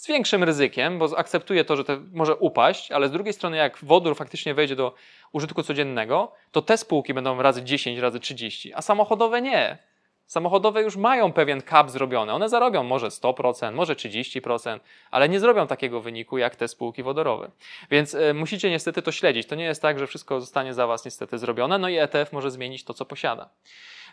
z 0.00 0.06
większym 0.06 0.44
ryzykiem, 0.44 0.98
bo 0.98 1.18
akceptuję 1.18 1.64
to, 1.64 1.76
że 1.76 1.84
to 1.84 1.98
może 2.12 2.36
upaść, 2.36 2.92
ale 2.92 3.08
z 3.08 3.10
drugiej 3.10 3.32
strony, 3.32 3.56
jak 3.56 3.78
wodór 3.82 4.16
faktycznie 4.16 4.54
wejdzie 4.54 4.76
do 4.76 4.94
użytku 5.32 5.62
codziennego, 5.62 6.32
to 6.52 6.62
te 6.62 6.76
spółki 6.76 7.14
będą 7.14 7.42
razy 7.42 7.62
10, 7.62 7.98
razy 7.98 8.20
30, 8.20 8.74
a 8.74 8.82
samochodowe 8.82 9.42
nie. 9.42 9.78
Samochodowe 10.26 10.82
już 10.82 10.96
mają 10.96 11.32
pewien 11.32 11.62
cap 11.62 11.90
zrobiony. 11.90 12.32
One 12.32 12.48
zarobią 12.48 12.82
może 12.82 13.06
100%, 13.08 13.72
może 13.72 13.94
30%, 13.94 14.80
ale 15.10 15.28
nie 15.28 15.40
zrobią 15.40 15.66
takiego 15.66 16.00
wyniku 16.00 16.38
jak 16.38 16.56
te 16.56 16.68
spółki 16.68 17.02
wodorowe. 17.02 17.50
Więc 17.90 18.14
y, 18.14 18.34
musicie 18.34 18.70
niestety 18.70 19.02
to 19.02 19.12
śledzić. 19.12 19.46
To 19.46 19.54
nie 19.54 19.64
jest 19.64 19.82
tak, 19.82 19.98
że 19.98 20.06
wszystko 20.06 20.40
zostanie 20.40 20.74
za 20.74 20.86
Was 20.86 21.04
niestety 21.04 21.38
zrobione, 21.38 21.78
no 21.78 21.88
i 21.88 21.96
ETF 21.96 22.32
może 22.32 22.50
zmienić 22.50 22.84
to, 22.84 22.94
co 22.94 23.04
posiada. 23.04 23.50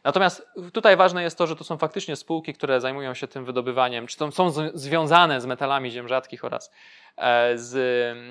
Natomiast 0.03 0.47
tutaj 0.73 0.97
ważne 0.97 1.23
jest 1.23 1.37
to, 1.37 1.47
że 1.47 1.55
to 1.55 1.63
są 1.63 1.77
faktycznie 1.77 2.15
spółki, 2.15 2.53
które 2.53 2.81
zajmują 2.81 3.13
się 3.13 3.27
tym 3.27 3.45
wydobywaniem, 3.45 4.07
czy 4.07 4.17
to 4.17 4.31
są 4.31 4.51
związane 4.73 5.41
z 5.41 5.45
metalami 5.45 5.91
ziem 5.91 6.07
rzadkich 6.07 6.45
oraz 6.45 6.71
e, 7.17 7.57
z 7.57 7.75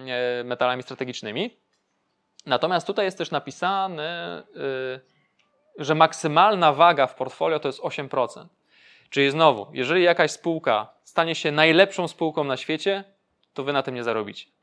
e, 0.09 0.45
metalami 0.45 0.83
strategicznymi. 0.83 1.57
Natomiast 2.47 2.87
tutaj 2.87 3.05
jest 3.05 3.19
też 3.19 3.31
napisane, 3.31 4.43
że 5.79 5.95
maksymalna 5.95 6.73
waga 6.73 7.07
w 7.07 7.15
portfolio 7.15 7.61
to 7.61 7.69
jest 7.69 7.81
8%. 7.81 8.47
Czyli 9.11 9.31
znowu, 9.31 9.67
jeżeli 9.73 10.03
jakaś 10.03 10.31
spółka 10.31 10.93
stanie 11.05 11.35
się 11.35 11.53
najlepszą 11.53 12.09
spółką 12.09 12.45
na 12.45 12.57
świecie, 12.57 13.05
to 13.55 13.65
wy 13.65 13.73
na 13.73 13.83
tym 13.83 13.95
nie 13.95 14.05
zarobicie. 14.05 14.56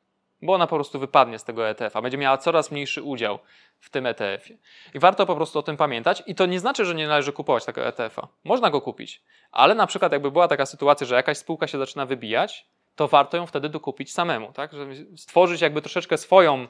Bo 0.44 0.54
ona 0.54 0.68
po 0.68 0.76
prostu 0.76 1.00
wypadnie 1.00 1.40
z 1.40 1.44
tego 1.44 1.70
ETF-a, 1.70 2.02
będzie 2.02 2.18
miała 2.18 2.38
coraz 2.38 2.72
mniejszy 2.72 3.04
udział 3.04 3.40
w 3.80 3.90
tym 3.90 4.06
ETF-ie. 4.06 4.60
I 4.94 5.00
warto 5.00 5.26
po 5.26 5.36
prostu 5.36 5.60
o 5.60 5.64
tym 5.64 5.78
pamiętać. 5.78 6.24
I 6.26 6.36
to 6.36 6.46
nie 6.46 6.60
znaczy, 6.60 6.86
że 6.86 6.96
nie 6.96 7.08
należy 7.08 7.34
kupować 7.34 7.66
tego 7.66 7.86
ETF-a. 7.86 8.28
Można 8.44 8.70
go 8.70 8.82
kupić, 8.82 9.24
ale 9.52 9.76
na 9.76 9.88
przykład 9.88 10.12
jakby 10.12 10.32
była 10.32 10.48
taka 10.48 10.66
sytuacja, 10.66 11.08
że 11.08 11.16
jakaś 11.16 11.38
spółka 11.38 11.68
się 11.68 11.78
zaczyna 11.78 12.06
wybijać, 12.06 12.68
to 12.96 13.08
warto 13.08 13.38
ją 13.38 13.46
wtedy 13.46 13.70
dokupić 13.70 14.14
samemu, 14.14 14.52
tak? 14.52 14.74
Żeby 14.74 15.18
stworzyć 15.18 15.62
jakby 15.62 15.82
troszeczkę 15.82 16.18
swoją 16.18 16.68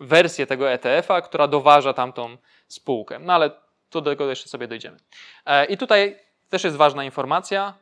wersję 0.00 0.46
tego 0.46 0.70
ETF-a, 0.70 1.20
która 1.20 1.48
doważa 1.48 1.92
tamtą 1.92 2.36
spółkę. 2.68 3.18
No 3.18 3.32
ale 3.32 3.50
to 3.90 4.00
do 4.00 4.10
tego 4.10 4.30
jeszcze 4.30 4.48
sobie 4.48 4.68
dojdziemy. 4.68 4.96
E, 5.46 5.64
I 5.64 5.76
tutaj 5.76 6.18
też 6.48 6.64
jest 6.64 6.76
ważna 6.76 7.04
informacja. 7.04 7.74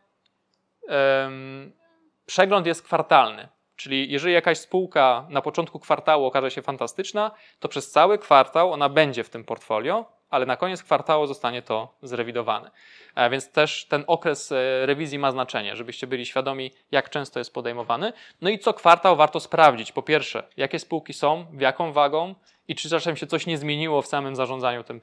Przegląd 2.26 2.66
jest 2.66 2.83
kwartalny. 2.83 3.48
Czyli 3.83 4.12
jeżeli 4.12 4.35
jakaś 4.35 4.59
spółka 4.59 5.27
na 5.29 5.42
początku 5.42 5.79
kwartału 5.79 6.27
okaże 6.27 6.51
się 6.51 6.62
fantastyczna, 6.62 7.31
to 7.61 7.68
przez 7.68 7.90
cały 7.90 8.18
kwartał 8.18 8.73
ona 8.73 8.88
będzie 8.88 9.25
w 9.25 9.31
tym 9.31 9.45
portfolio, 9.45 10.05
ale 10.31 10.47
na 10.47 10.57
koniec 10.57 10.83
kwartału 10.83 11.27
zostanie 11.27 11.62
to 11.62 11.95
zrewidowane. 12.03 12.71
E, 13.14 13.31
więc 13.31 13.53
też 13.53 13.85
ten 13.85 14.05
okres 14.07 14.53
e, 14.53 14.87
rewizji 14.87 15.18
ma 15.18 15.33
znaczenie, 15.33 15.77
żebyście 15.77 16.07
byli 16.07 16.27
świadomi, 16.27 16.71
jak 16.90 17.11
często 17.11 17.38
jest 17.38 17.55
podejmowany. 17.55 18.12
No 18.40 18.51
i 18.51 18.59
co 18.59 18.75
kwartał 18.75 19.16
warto 19.16 19.40
sprawdzić. 19.40 19.92
Po 19.92 20.03
pierwsze, 20.03 20.42
jakie 20.57 20.79
spółki 20.79 21.12
są, 21.12 21.47
w 21.53 21.61
jaką 21.61 21.92
wagą 21.92 22.35
i 22.68 22.75
czy 22.75 22.88
czasem 22.88 23.16
się 23.16 23.27
coś 23.27 23.47
nie 23.47 23.59
zmieniło 23.59 24.03
w 24.03 24.07
samym 24.07 24.37
zarządzaniu 24.37 24.85
tym, 24.85 25.01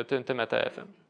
e, 0.00 0.04
tym, 0.04 0.24
tym 0.24 0.40
ETF-em. 0.40 1.05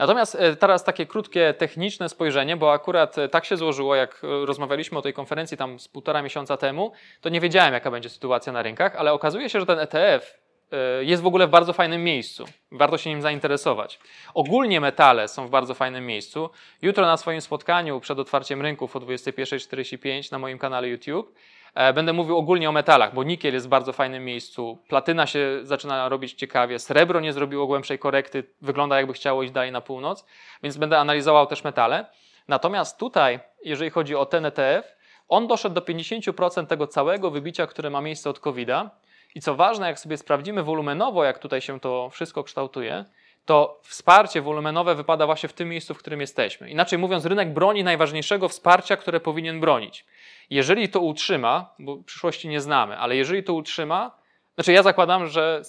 Natomiast 0.00 0.38
teraz 0.58 0.84
takie 0.84 1.06
krótkie 1.06 1.54
techniczne 1.54 2.08
spojrzenie, 2.08 2.56
bo 2.56 2.72
akurat 2.72 3.16
tak 3.30 3.44
się 3.44 3.56
złożyło, 3.56 3.94
jak 3.94 4.22
rozmawialiśmy 4.22 4.98
o 4.98 5.02
tej 5.02 5.12
konferencji 5.12 5.56
tam 5.56 5.78
z 5.80 5.88
półtora 5.88 6.22
miesiąca 6.22 6.56
temu, 6.56 6.92
to 7.20 7.28
nie 7.28 7.40
wiedziałem, 7.40 7.74
jaka 7.74 7.90
będzie 7.90 8.08
sytuacja 8.08 8.52
na 8.52 8.62
rynkach, 8.62 8.96
ale 8.96 9.12
okazuje 9.12 9.50
się, 9.50 9.60
że 9.60 9.66
ten 9.66 9.78
ETF 9.78 10.40
E, 10.72 11.04
jest 11.04 11.22
w 11.22 11.26
ogóle 11.26 11.46
w 11.46 11.50
bardzo 11.50 11.72
fajnym 11.72 12.04
miejscu. 12.04 12.44
Warto 12.72 12.98
się 12.98 13.10
nim 13.10 13.22
zainteresować. 13.22 13.98
Ogólnie 14.34 14.80
metale 14.80 15.28
są 15.28 15.46
w 15.46 15.50
bardzo 15.50 15.74
fajnym 15.74 16.06
miejscu. 16.06 16.50
Jutro 16.82 17.06
na 17.06 17.16
swoim 17.16 17.40
spotkaniu 17.40 18.00
przed 18.00 18.18
otwarciem 18.18 18.62
rynków 18.62 18.96
o 18.96 19.00
21.45 19.00 20.32
na 20.32 20.38
moim 20.38 20.58
kanale 20.58 20.88
YouTube 20.88 21.34
e, 21.34 21.59
będę 21.74 22.12
mówił 22.12 22.36
ogólnie 22.36 22.68
o 22.68 22.72
metalach, 22.72 23.14
bo 23.14 23.22
nikiel 23.22 23.54
jest 23.54 23.66
w 23.66 23.68
bardzo 23.68 23.92
fajnym 23.92 24.24
miejscu, 24.24 24.78
platyna 24.88 25.26
się 25.26 25.60
zaczyna 25.62 26.08
robić 26.08 26.32
ciekawie, 26.32 26.78
srebro 26.78 27.20
nie 27.20 27.32
zrobiło 27.32 27.66
głębszej 27.66 27.98
korekty, 27.98 28.44
wygląda 28.62 28.96
jakby 28.96 29.12
chciało 29.12 29.42
iść 29.42 29.52
dalej 29.52 29.72
na 29.72 29.80
północ, 29.80 30.26
więc 30.62 30.76
będę 30.76 30.98
analizował 30.98 31.46
też 31.46 31.64
metale. 31.64 32.06
Natomiast 32.48 32.98
tutaj, 32.98 33.40
jeżeli 33.64 33.90
chodzi 33.90 34.16
o 34.16 34.26
ten 34.26 34.46
ETF, 34.46 34.96
on 35.28 35.46
doszedł 35.46 35.74
do 35.74 35.80
50% 35.80 36.66
tego 36.66 36.86
całego 36.86 37.30
wybicia, 37.30 37.66
które 37.66 37.90
ma 37.90 38.00
miejsce 38.00 38.30
od 38.30 38.40
COVID-a 38.40 38.90
i 39.34 39.40
co 39.40 39.54
ważne, 39.54 39.86
jak 39.86 39.98
sobie 39.98 40.16
sprawdzimy 40.16 40.62
wolumenowo, 40.62 41.24
jak 41.24 41.38
tutaj 41.38 41.60
się 41.60 41.80
to 41.80 42.10
wszystko 42.10 42.44
kształtuje, 42.44 43.04
to 43.44 43.80
wsparcie 43.82 44.42
wolumenowe 44.42 44.94
wypada 44.94 45.26
właśnie 45.26 45.48
w 45.48 45.52
tym 45.52 45.68
miejscu, 45.68 45.94
w 45.94 45.98
którym 45.98 46.20
jesteśmy. 46.20 46.70
Inaczej 46.70 46.98
mówiąc, 46.98 47.26
rynek 47.26 47.52
broni 47.52 47.84
najważniejszego 47.84 48.48
wsparcia, 48.48 48.96
które 48.96 49.20
powinien 49.20 49.60
bronić. 49.60 50.04
Jeżeli 50.50 50.88
to 50.88 51.00
utrzyma, 51.00 51.74
bo 51.78 51.96
przyszłości 51.96 52.48
nie 52.48 52.60
znamy, 52.60 52.98
ale 52.98 53.16
jeżeli 53.16 53.42
to 53.42 53.54
utrzyma, 53.54 54.20
znaczy 54.54 54.72
ja 54.72 54.82
zakładam, 54.82 55.26
że 55.26 55.62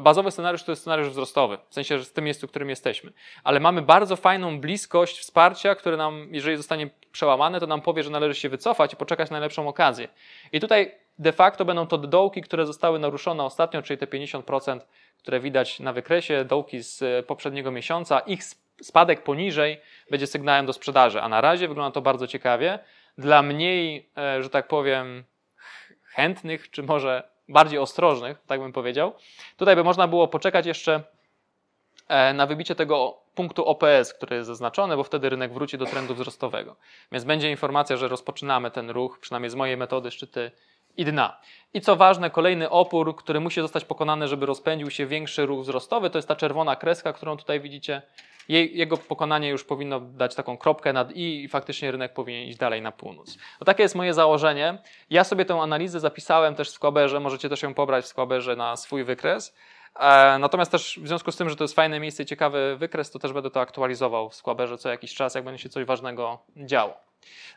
bazowy 0.00 0.30
scenariusz 0.30 0.62
to 0.62 0.72
jest 0.72 0.82
scenariusz 0.82 1.08
wzrostowy, 1.08 1.58
w 1.68 1.74
sensie, 1.74 1.98
że 1.98 2.04
w 2.04 2.12
tym 2.12 2.24
miejscu, 2.24 2.46
w 2.46 2.50
którym 2.50 2.68
jesteśmy. 2.68 3.12
Ale 3.44 3.60
mamy 3.60 3.82
bardzo 3.82 4.16
fajną 4.16 4.60
bliskość 4.60 5.18
wsparcia, 5.18 5.74
które 5.74 5.96
nam, 5.96 6.28
jeżeli 6.30 6.56
zostanie 6.56 6.90
przełamane, 7.12 7.60
to 7.60 7.66
nam 7.66 7.80
powie, 7.80 8.02
że 8.02 8.10
należy 8.10 8.40
się 8.40 8.48
wycofać 8.48 8.92
i 8.92 8.96
poczekać 8.96 9.30
na 9.30 9.34
najlepszą 9.34 9.68
okazję. 9.68 10.08
I 10.52 10.60
tutaj 10.60 10.94
de 11.18 11.32
facto 11.32 11.64
będą 11.64 11.86
to 11.86 11.98
dołki, 11.98 12.42
które 12.42 12.66
zostały 12.66 12.98
naruszone 12.98 13.44
ostatnio, 13.44 13.82
czyli 13.82 13.98
te 13.98 14.06
50%, 14.06 14.80
które 15.18 15.40
widać 15.40 15.80
na 15.80 15.92
wykresie, 15.92 16.44
dołki 16.44 16.82
z 16.82 17.02
e, 17.02 17.22
poprzedniego 17.22 17.70
miesiąca. 17.70 18.20
Ich 18.20 18.42
spadek 18.82 19.22
poniżej 19.22 19.80
będzie 20.10 20.26
sygnałem 20.26 20.66
do 20.66 20.72
sprzedaży, 20.72 21.22
a 21.22 21.28
na 21.28 21.40
razie 21.40 21.68
wygląda 21.68 21.94
to 21.94 22.02
bardzo 22.02 22.26
ciekawie. 22.26 22.78
Dla 23.18 23.42
mniej, 23.42 24.10
e, 24.18 24.42
że 24.42 24.50
tak 24.50 24.68
powiem, 24.68 25.24
chętnych, 26.02 26.70
czy 26.70 26.82
może 26.82 27.28
bardziej 27.48 27.78
ostrożnych, 27.78 28.38
tak 28.46 28.60
bym 28.60 28.72
powiedział, 28.72 29.14
tutaj 29.56 29.76
by 29.76 29.84
można 29.84 30.08
było 30.08 30.28
poczekać 30.28 30.66
jeszcze 30.66 31.02
e, 32.08 32.32
na 32.34 32.46
wybicie 32.46 32.74
tego 32.74 33.22
punktu 33.34 33.64
OPS, 33.64 34.14
który 34.14 34.36
jest 34.36 34.46
zaznaczony, 34.46 34.96
bo 34.96 35.04
wtedy 35.04 35.28
rynek 35.28 35.52
wróci 35.52 35.78
do 35.78 35.86
trendu 35.86 36.14
wzrostowego. 36.14 36.76
Więc 37.12 37.24
będzie 37.24 37.50
informacja, 37.50 37.96
że 37.96 38.08
rozpoczynamy 38.08 38.70
ten 38.70 38.90
ruch, 38.90 39.18
przynajmniej 39.18 39.50
z 39.50 39.54
mojej 39.54 39.76
metody 39.76 40.10
szczyty 40.10 40.50
i 40.96 41.04
dna. 41.04 41.40
I 41.74 41.80
co 41.80 41.96
ważne, 41.96 42.30
kolejny 42.30 42.70
opór, 42.70 43.16
który 43.16 43.40
musi 43.40 43.60
zostać 43.60 43.84
pokonany, 43.84 44.28
żeby 44.28 44.46
rozpędził 44.46 44.90
się 44.90 45.06
większy 45.06 45.46
ruch 45.46 45.60
wzrostowy, 45.60 46.10
to 46.10 46.18
jest 46.18 46.28
ta 46.28 46.36
czerwona 46.36 46.76
kreska, 46.76 47.12
którą 47.12 47.36
tutaj 47.36 47.60
widzicie. 47.60 48.02
Jego 48.48 48.96
pokonanie 48.96 49.48
już 49.48 49.64
powinno 49.64 50.00
dać 50.00 50.34
taką 50.34 50.56
kropkę 50.56 50.92
nad 50.92 51.12
i 51.16 51.32
i 51.44 51.48
faktycznie 51.48 51.90
rynek 51.90 52.12
powinien 52.12 52.48
iść 52.48 52.58
dalej 52.58 52.82
na 52.82 52.92
północ. 52.92 53.38
No 53.60 53.64
takie 53.64 53.82
jest 53.82 53.94
moje 53.94 54.14
założenie. 54.14 54.78
Ja 55.10 55.24
sobie 55.24 55.44
tę 55.44 55.54
analizę 55.54 56.00
zapisałem 56.00 56.54
też 56.54 56.68
w 56.68 56.72
Squaberze, 56.72 57.20
możecie 57.20 57.48
też 57.48 57.62
ją 57.62 57.74
pobrać 57.74 58.04
w 58.04 58.08
Squaberze 58.08 58.56
na 58.56 58.76
swój 58.76 59.04
wykres. 59.04 59.54
E, 59.98 60.38
natomiast 60.38 60.70
też 60.72 61.00
w 61.02 61.08
związku 61.08 61.32
z 61.32 61.36
tym, 61.36 61.50
że 61.50 61.56
to 61.56 61.64
jest 61.64 61.74
fajne 61.74 62.00
miejsce, 62.00 62.26
ciekawy 62.26 62.76
wykres, 62.76 63.10
to 63.10 63.18
też 63.18 63.32
będę 63.32 63.50
to 63.50 63.60
aktualizował 63.60 64.30
w 64.30 64.34
Squaberze 64.34 64.78
co 64.78 64.88
jakiś 64.88 65.14
czas, 65.14 65.34
jak 65.34 65.44
będzie 65.44 65.62
się 65.62 65.68
coś 65.68 65.84
ważnego 65.84 66.38
działo. 66.56 66.94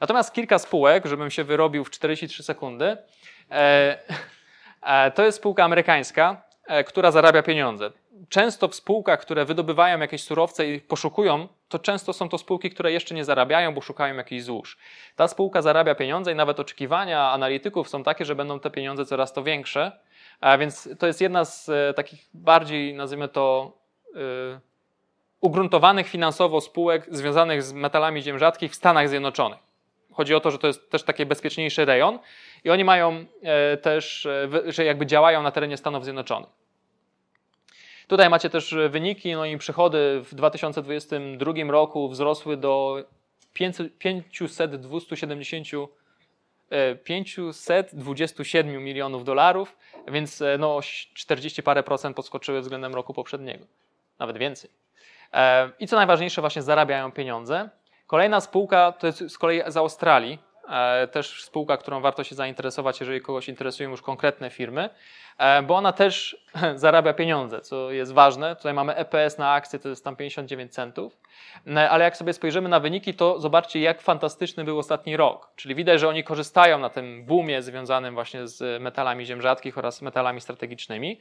Natomiast 0.02 0.34
kilka 0.34 0.60
spółek, 0.60 1.06
żebym 1.06 1.32
się 1.32 1.43
wyrobił 1.43 1.84
w 1.84 1.89
43 1.89 2.43
sekundy. 2.43 2.98
E, 3.52 4.00
e, 4.82 5.12
to 5.12 5.24
jest 5.24 5.38
spółka 5.38 5.63
amerykańska, 5.63 6.45
która 6.86 7.12
zarabia 7.12 7.43
pieniądze. 7.43 7.91
Często 8.30 8.67
w 8.67 8.75
spółkach, 8.75 9.19
które 9.19 9.45
wydobywają 9.45 9.99
jakieś 9.99 10.23
surowce 10.23 10.67
i 10.67 10.82
poszukują, 10.82 11.47
to 11.69 11.80
często 11.80 12.13
są 12.13 12.30
to 12.30 12.38
spółki, 12.38 12.69
które 12.69 12.91
jeszcze 12.91 13.15
nie 13.15 13.25
zarabiają, 13.25 13.73
bo 13.73 13.82
szukają 13.82 14.15
jakichś 14.15 14.43
złóż. 14.43 14.78
Ta 15.15 15.28
spółka 15.28 15.62
zarabia 15.62 15.95
pieniądze 15.95 16.32
i 16.32 16.36
nawet 16.36 16.60
oczekiwania 16.60 17.32
analityków 17.32 17.89
są 17.89 18.04
takie, 18.04 18.25
że 18.25 18.36
będą 18.36 18.60
te 18.60 18.69
pieniądze 18.69 19.06
coraz 19.06 19.34
to 19.34 19.43
większe, 19.43 19.91
A 20.41 20.58
więc 20.58 20.89
to 20.99 21.08
jest 21.08 21.21
jedna 21.21 21.45
z 21.45 21.69
e, 21.69 21.93
takich 21.93 22.30
bardziej, 22.34 22.93
nazwijmy 22.93 23.28
to, 23.28 23.78
e, 24.15 24.60
ugruntowanych 25.41 26.08
finansowo 26.08 26.62
spółek 26.62 27.08
związanych 27.12 27.63
z 27.63 27.73
metalami 27.73 28.21
ziem 28.21 28.39
rzadkich 28.39 28.71
w 28.71 28.75
Stanach 28.75 29.10
Zjednoczonych. 29.10 29.60
Chodzi 30.12 30.36
o 30.36 30.39
to, 30.39 30.51
że 30.51 30.58
to 30.58 30.67
jest 30.67 30.91
też 30.91 31.04
taki 31.04 31.25
bezpieczniejszy 31.25 31.86
rejon 31.86 32.19
i 32.63 32.69
oni 32.69 32.84
mają 32.84 33.25
e, 33.43 33.78
też, 33.78 34.28
że 34.65 34.86
jakby 34.86 35.06
działają 35.06 35.41
na 35.43 35.51
terenie 35.51 35.78
Stanów 35.78 36.04
Zjednoczonych. 36.04 36.64
Tutaj 38.07 38.29
macie 38.29 38.49
też 38.49 38.75
wyniki, 38.89 39.33
no 39.33 39.45
i 39.45 39.57
przychody 39.57 40.21
w 40.23 40.35
2022 40.35 41.53
roku 41.67 42.09
wzrosły 42.09 42.57
do 42.57 43.03
500, 43.53 43.97
500 43.97 44.75
270 44.75 45.67
527 47.03 48.83
milionów 48.83 49.23
dolarów, 49.23 49.77
więc 50.07 50.41
e, 50.41 50.57
no 50.57 50.79
40 51.13 51.63
parę 51.63 51.83
procent 51.83 52.15
podskoczyły 52.15 52.61
względem 52.61 52.95
roku 52.95 53.13
poprzedniego, 53.13 53.65
nawet 54.19 54.37
więcej. 54.37 54.69
E, 55.33 55.69
I 55.79 55.87
co 55.87 55.95
najważniejsze, 55.95 56.41
właśnie 56.41 56.61
zarabiają 56.61 57.11
pieniądze. 57.11 57.69
Kolejna 58.07 58.41
spółka 58.41 58.91
to 58.91 59.07
jest 59.07 59.29
z 59.29 59.37
kolei 59.37 59.61
z 59.67 59.77
Australii, 59.77 60.33
e, 60.33 60.44
też 61.12 61.43
spółka, 61.43 61.78
którą 61.78 62.01
warto 62.01 62.23
się 62.23 62.36
zainteresować, 62.36 62.99
jeżeli 62.99 63.21
kogoś 63.21 63.49
interesują 63.49 63.89
już 63.89 64.01
konkretne 64.01 64.49
firmy, 64.49 64.89
bo 65.63 65.75
ona 65.75 65.93
też 65.93 66.45
zarabia 66.75 67.13
pieniądze, 67.13 67.62
co 67.62 67.91
jest 67.91 68.13
ważne. 68.13 68.56
Tutaj 68.56 68.73
mamy 68.73 68.95
EPS 68.95 69.38
na 69.38 69.51
akcję, 69.51 69.80
to 69.80 69.89
jest 69.89 70.04
tam 70.04 70.15
59 70.15 70.73
centów. 70.73 71.17
No, 71.65 71.82
ale 71.82 72.04
jak 72.04 72.17
sobie 72.17 72.34
spojrzymy 72.34 72.69
na 72.69 72.80
wyniki, 72.80 73.13
to 73.13 73.39
zobaczcie, 73.39 73.80
jak 73.80 74.01
fantastyczny 74.01 74.63
był 74.63 74.80
ostatni 74.80 75.17
rok. 75.17 75.51
Czyli 75.56 75.75
widać, 75.75 75.99
że 75.99 76.10
oni 76.10 76.23
korzystają 76.23 76.80
na 76.80 76.89
tym 76.89 77.25
boomie 77.25 77.62
związanym 77.62 78.13
właśnie 78.13 78.47
z 78.47 78.82
metalami 78.82 79.25
ziem 79.25 79.41
rzadkich 79.41 79.78
oraz 79.78 80.01
metalami 80.01 80.41
strategicznymi. 80.41 81.19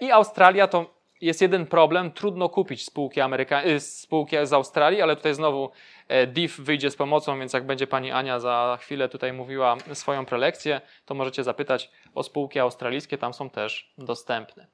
I 0.00 0.12
Australia 0.12 0.68
to 0.68 0.96
jest 1.20 1.42
jeden 1.42 1.66
problem, 1.66 2.12
trudno 2.12 2.48
kupić 2.48 2.84
spółki, 2.84 3.20
Ameryka... 3.20 3.64
Y, 3.64 3.80
spółki 3.80 4.36
z 4.42 4.52
Australii, 4.52 5.02
ale 5.02 5.16
tutaj 5.16 5.34
znowu 5.34 5.70
e, 6.08 6.26
DIF 6.26 6.60
wyjdzie 6.60 6.90
z 6.90 6.96
pomocą, 6.96 7.38
więc 7.38 7.52
jak 7.52 7.66
będzie 7.66 7.86
pani 7.86 8.10
Ania 8.12 8.40
za 8.40 8.78
chwilę 8.80 9.08
tutaj 9.08 9.32
mówiła 9.32 9.76
swoją 9.92 10.26
prelekcję, 10.26 10.80
to 11.06 11.14
możecie 11.14 11.44
zapytać 11.44 11.90
o 12.14 12.22
spółki 12.22 12.58
australijskie, 12.58 13.18
tam 13.18 13.34
są 13.34 13.50
też 13.50 13.92
dostępne. 13.98 14.66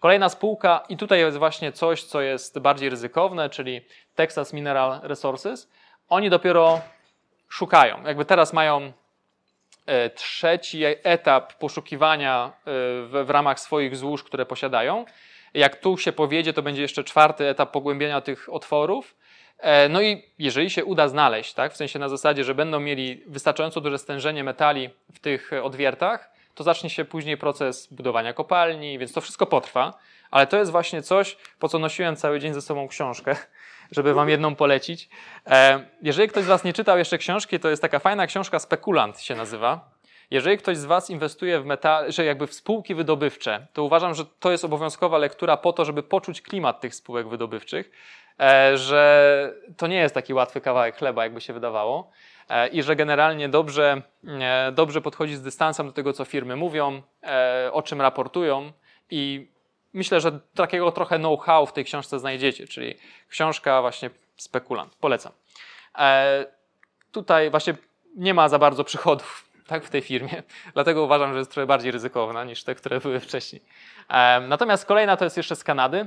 Kolejna 0.00 0.28
spółka 0.28 0.84
i 0.88 0.96
tutaj 0.96 1.18
jest 1.18 1.36
właśnie 1.36 1.72
coś, 1.72 2.02
co 2.02 2.20
jest 2.20 2.58
bardziej 2.58 2.90
ryzykowne, 2.90 3.50
czyli 3.50 3.80
Texas 4.14 4.52
Mineral 4.52 5.00
Resources. 5.02 5.70
Oni 6.08 6.30
dopiero 6.30 6.80
szukają, 7.48 8.02
jakby 8.06 8.24
teraz 8.24 8.52
mają 8.52 8.92
e, 9.86 10.10
trzeci 10.10 10.82
etap 11.02 11.54
poszukiwania 11.54 12.46
e, 12.46 12.52
w, 12.64 13.22
w 13.26 13.30
ramach 13.30 13.60
swoich 13.60 13.96
złóż, 13.96 14.24
które 14.24 14.46
posiadają 14.46 15.04
jak 15.54 15.76
tu 15.76 15.98
się 15.98 16.12
powiedzie, 16.12 16.52
to 16.52 16.62
będzie 16.62 16.82
jeszcze 16.82 17.04
czwarty 17.04 17.48
etap 17.48 17.70
pogłębienia 17.70 18.20
tych 18.20 18.48
otworów. 18.52 19.16
E, 19.60 19.88
no 19.88 20.02
i 20.02 20.22
jeżeli 20.38 20.70
się 20.70 20.84
uda 20.84 21.08
znaleźć, 21.08 21.54
tak, 21.54 21.72
w 21.72 21.76
sensie 21.76 21.98
na 21.98 22.08
zasadzie, 22.08 22.44
że 22.44 22.54
będą 22.54 22.80
mieli 22.80 23.22
wystarczająco 23.26 23.80
duże 23.80 23.98
stężenie 23.98 24.44
metali 24.44 24.90
w 25.14 25.18
tych 25.18 25.50
odwiertach, 25.62 26.30
to 26.54 26.64
zacznie 26.64 26.90
się 26.90 27.04
później 27.04 27.36
proces 27.36 27.86
budowania 27.86 28.32
kopalni, 28.32 28.98
więc 28.98 29.12
to 29.12 29.20
wszystko 29.20 29.46
potrwa. 29.46 29.94
Ale 30.30 30.46
to 30.46 30.56
jest 30.56 30.70
właśnie 30.70 31.02
coś, 31.02 31.36
po 31.58 31.68
co 31.68 31.78
nosiłem 31.78 32.16
cały 32.16 32.40
dzień 32.40 32.54
ze 32.54 32.62
sobą 32.62 32.88
książkę, 32.88 33.36
żeby 33.96 34.14
wam 34.14 34.28
jedną 34.28 34.54
polecić. 34.54 35.08
E, 35.46 35.84
jeżeli 36.02 36.28
ktoś 36.28 36.44
z 36.44 36.48
was 36.48 36.64
nie 36.64 36.72
czytał 36.72 36.98
jeszcze 36.98 37.18
książki, 37.18 37.60
to 37.60 37.68
jest 37.70 37.82
taka 37.82 37.98
fajna 37.98 38.26
książka 38.26 38.58
Spekulant 38.58 39.20
się 39.20 39.34
nazywa. 39.34 39.90
Jeżeli 40.30 40.58
ktoś 40.58 40.76
z 40.76 40.84
Was 40.84 41.10
inwestuje 41.10 41.60
w 41.60 41.66
metal, 41.66 42.12
że 42.12 42.24
jakby 42.24 42.46
w 42.46 42.54
spółki 42.54 42.94
wydobywcze, 42.94 43.66
to 43.72 43.84
uważam, 43.84 44.14
że 44.14 44.24
to 44.40 44.50
jest 44.50 44.64
obowiązkowa 44.64 45.18
lektura 45.18 45.56
po 45.56 45.72
to, 45.72 45.84
żeby 45.84 46.02
poczuć 46.02 46.42
klimat 46.42 46.80
tych 46.80 46.94
spółek 46.94 47.28
wydobywczych, 47.28 47.90
e, 47.90 48.29
że 48.74 49.54
to 49.76 49.86
nie 49.86 49.96
jest 49.96 50.14
taki 50.14 50.34
łatwy 50.34 50.60
kawałek 50.60 50.96
chleba, 50.96 51.24
jakby 51.24 51.40
się 51.40 51.52
wydawało 51.52 52.10
e, 52.48 52.68
i 52.68 52.82
że 52.82 52.96
generalnie 52.96 53.48
dobrze, 53.48 54.02
e, 54.24 54.72
dobrze 54.72 55.00
podchodzi 55.00 55.36
z 55.36 55.42
dystansem 55.42 55.86
do 55.86 55.92
tego, 55.92 56.12
co 56.12 56.24
firmy 56.24 56.56
mówią, 56.56 57.02
o 57.72 57.82
czym 57.82 58.00
raportują 58.00 58.72
i 59.10 59.50
myślę, 59.92 60.20
że 60.20 60.40
takiego 60.54 60.92
trochę 60.92 61.18
know-how 61.18 61.66
w 61.66 61.72
tej 61.72 61.84
książce 61.84 62.18
znajdziecie, 62.18 62.66
czyli 62.66 62.94
książka 63.28 63.80
właśnie 63.80 64.10
spekulant. 64.36 64.94
Polecam. 64.94 65.32
Tutaj 67.12 67.50
właśnie 67.50 67.74
nie 68.16 68.34
ma 68.34 68.48
za 68.48 68.58
bardzo 68.58 68.84
przychodów 68.84 69.44
tak, 69.66 69.84
w 69.84 69.90
tej 69.90 70.02
firmie. 70.02 70.42
Dlatego 70.74 71.02
uważam, 71.02 71.32
że 71.32 71.38
jest 71.38 71.50
trochę 71.50 71.66
bardziej 71.66 71.92
ryzykowna 71.92 72.44
niż 72.44 72.64
te, 72.64 72.74
które 72.74 73.00
były 73.00 73.20
wcześniej. 73.20 73.62
Natomiast 74.48 74.86
kolejna 74.86 75.16
to 75.16 75.24
jest 75.24 75.36
jeszcze 75.36 75.56
z 75.56 75.64
Kanady. 75.64 76.06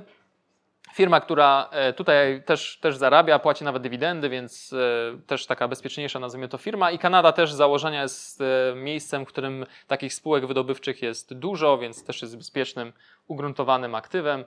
Firma, 0.93 1.21
która 1.21 1.69
e, 1.71 1.93
tutaj 1.93 2.43
też, 2.43 2.77
też 2.81 2.97
zarabia, 2.97 3.39
płaci 3.39 3.63
nawet 3.63 3.83
dywidendy, 3.83 4.29
więc 4.29 4.73
e, 4.73 5.17
też 5.27 5.45
taka 5.45 5.67
bezpieczniejsza, 5.67 6.19
nazwijmy 6.19 6.47
to 6.47 6.57
firma. 6.57 6.91
I 6.91 6.99
Kanada 6.99 7.31
też 7.31 7.53
z 7.53 7.55
założenia 7.55 8.01
jest 8.01 8.41
e, 8.41 8.75
miejscem, 8.75 9.25
w 9.25 9.27
którym 9.27 9.65
takich 9.87 10.13
spółek 10.13 10.45
wydobywczych 10.45 11.01
jest 11.01 11.33
dużo, 11.33 11.77
więc 11.77 12.05
też 12.05 12.21
jest 12.21 12.37
bezpiecznym, 12.37 12.93
ugruntowanym 13.27 13.95
aktywem. 13.95 14.45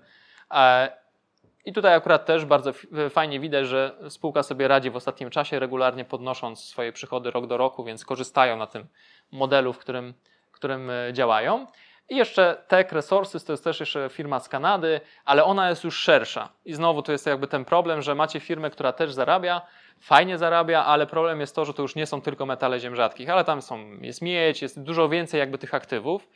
I 1.65 1.73
tutaj 1.73 1.95
akurat 1.95 2.27
też 2.27 2.45
bardzo 2.45 2.73
fajnie 3.11 3.41
widać, 3.41 3.67
że 3.67 3.97
spółka 4.09 4.43
sobie 4.43 4.69
radzi 4.69 4.91
w 4.91 4.97
ostatnim 4.97 5.31
czasie, 5.31 5.59
regularnie 5.59 6.05
podnosząc 6.05 6.65
swoje 6.65 6.93
przychody 6.93 7.31
rok 7.31 7.47
do 7.47 7.57
roku, 7.57 7.85
więc 7.85 8.05
korzystają 8.05 8.57
na 8.57 8.67
tym 8.67 8.87
modelu, 9.33 9.73
w 9.73 9.79
którym, 9.79 10.15
w 10.51 10.55
którym 10.55 10.91
działają. 11.13 11.67
I 12.09 12.17
jeszcze 12.17 12.63
Tech 12.69 12.93
Resources 12.93 13.45
to 13.45 13.53
jest 13.53 13.65
też 13.65 13.81
jeszcze 13.81 14.09
firma 14.09 14.41
z 14.41 14.49
Kanady, 14.49 15.01
ale 15.25 15.45
ona 15.45 15.69
jest 15.71 15.85
już 15.85 15.99
szersza. 15.99 16.49
I 16.65 16.75
znowu 16.75 17.03
tu 17.03 17.13
jest 17.13 17.27
jakby 17.27 17.47
ten 17.47 17.65
problem, 17.65 18.03
że 18.03 18.15
macie 18.15 18.41
firmę, 18.41 18.71
która 18.71 18.93
też 18.93 19.13
zarabia, 19.13 19.63
fajnie 20.01 20.39
zarabia, 20.39 20.85
ale 20.85 21.07
problem 21.07 21.41
jest 21.41 21.55
to, 21.55 21.65
że 21.65 21.75
to 21.75 21.83
już 21.83 21.95
nie 21.95 22.07
są 22.07 22.21
tylko 22.21 22.47
metale 22.47 22.81
ziem 22.81 22.97
rzadkich, 22.97 23.31
ale 23.31 23.45
tam 23.45 23.63
są, 23.63 23.79
jest 24.01 24.23
miedź, 24.23 24.63
jest 24.63 24.83
dużo 24.83 25.09
więcej 25.09 25.41
jakby 25.41 25.59
tych 25.59 25.75
aktywów. 25.75 26.29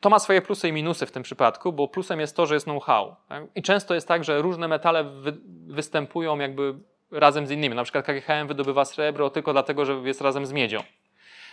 To 0.00 0.10
ma 0.10 0.18
swoje 0.18 0.42
plusy 0.42 0.68
i 0.68 0.72
minusy 0.72 1.06
w 1.06 1.12
tym 1.12 1.22
przypadku, 1.22 1.72
bo 1.72 1.88
plusem 1.88 2.20
jest 2.20 2.36
to, 2.36 2.46
że 2.46 2.54
jest 2.54 2.66
know-how. 2.66 3.16
Tak? 3.28 3.44
I 3.54 3.62
często 3.62 3.94
jest 3.94 4.08
tak, 4.08 4.24
że 4.24 4.42
różne 4.42 4.68
metale 4.68 5.04
wy, 5.04 5.36
występują 5.66 6.38
jakby 6.38 6.74
razem 7.10 7.46
z 7.46 7.50
innymi. 7.50 7.74
Na 7.76 7.84
przykład 7.84 8.06
KGHM 8.06 8.46
wydobywa 8.48 8.84
srebro 8.84 9.30
tylko 9.30 9.52
dlatego, 9.52 9.84
że 9.84 9.92
jest 9.92 10.20
razem 10.20 10.46
z 10.46 10.52
miedzią. 10.52 10.82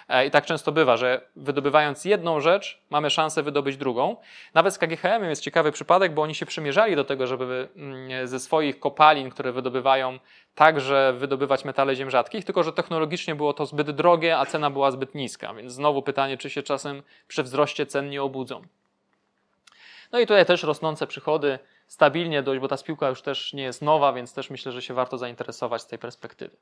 E, 0.09 0.25
I 0.25 0.31
tak 0.31 0.45
często 0.45 0.71
bywa, 0.71 0.97
że 0.97 1.21
wydobywając 1.35 2.05
jedną 2.05 2.39
rzecz, 2.39 2.81
mamy 2.89 3.09
szansę 3.09 3.43
wydobyć 3.43 3.77
drugą. 3.77 4.15
Nawet 4.53 4.73
z 4.73 4.77
KGHM 4.77 5.23
jest 5.23 5.41
ciekawy 5.41 5.71
przypadek, 5.71 6.13
bo 6.13 6.21
oni 6.21 6.35
się 6.35 6.45
przymierzali 6.45 6.95
do 6.95 7.03
tego, 7.03 7.27
żeby 7.27 7.67
mm, 7.75 8.27
ze 8.27 8.39
swoich 8.39 8.79
kopalin, 8.79 9.29
które 9.29 9.51
wydobywają, 9.51 10.19
także 10.55 11.13
wydobywać 11.17 11.65
metale 11.65 11.95
ziem 11.95 12.09
rzadkich, 12.09 12.45
tylko 12.45 12.63
że 12.63 12.73
technologicznie 12.73 13.35
było 13.35 13.53
to 13.53 13.65
zbyt 13.65 13.91
drogie, 13.91 14.37
a 14.37 14.45
cena 14.45 14.69
była 14.69 14.91
zbyt 14.91 15.15
niska. 15.15 15.53
Więc 15.53 15.73
znowu 15.73 16.01
pytanie, 16.01 16.37
czy 16.37 16.49
się 16.49 16.63
czasem 16.63 17.03
przy 17.27 17.43
wzroście 17.43 17.85
cen 17.85 18.09
nie 18.09 18.23
obudzą. 18.23 18.61
No 20.11 20.19
i 20.19 20.27
tutaj 20.27 20.45
też 20.45 20.63
rosnące 20.63 21.07
przychody, 21.07 21.59
stabilnie 21.87 22.43
dość, 22.43 22.61
bo 22.61 22.67
ta 22.67 22.77
spiłka 22.77 23.09
już 23.09 23.21
też 23.21 23.53
nie 23.53 23.63
jest 23.63 23.81
nowa, 23.81 24.13
więc 24.13 24.33
też 24.33 24.49
myślę, 24.49 24.71
że 24.71 24.81
się 24.81 24.93
warto 24.93 25.17
zainteresować 25.17 25.81
z 25.81 25.87
tej 25.87 25.99
perspektywy. 25.99 26.55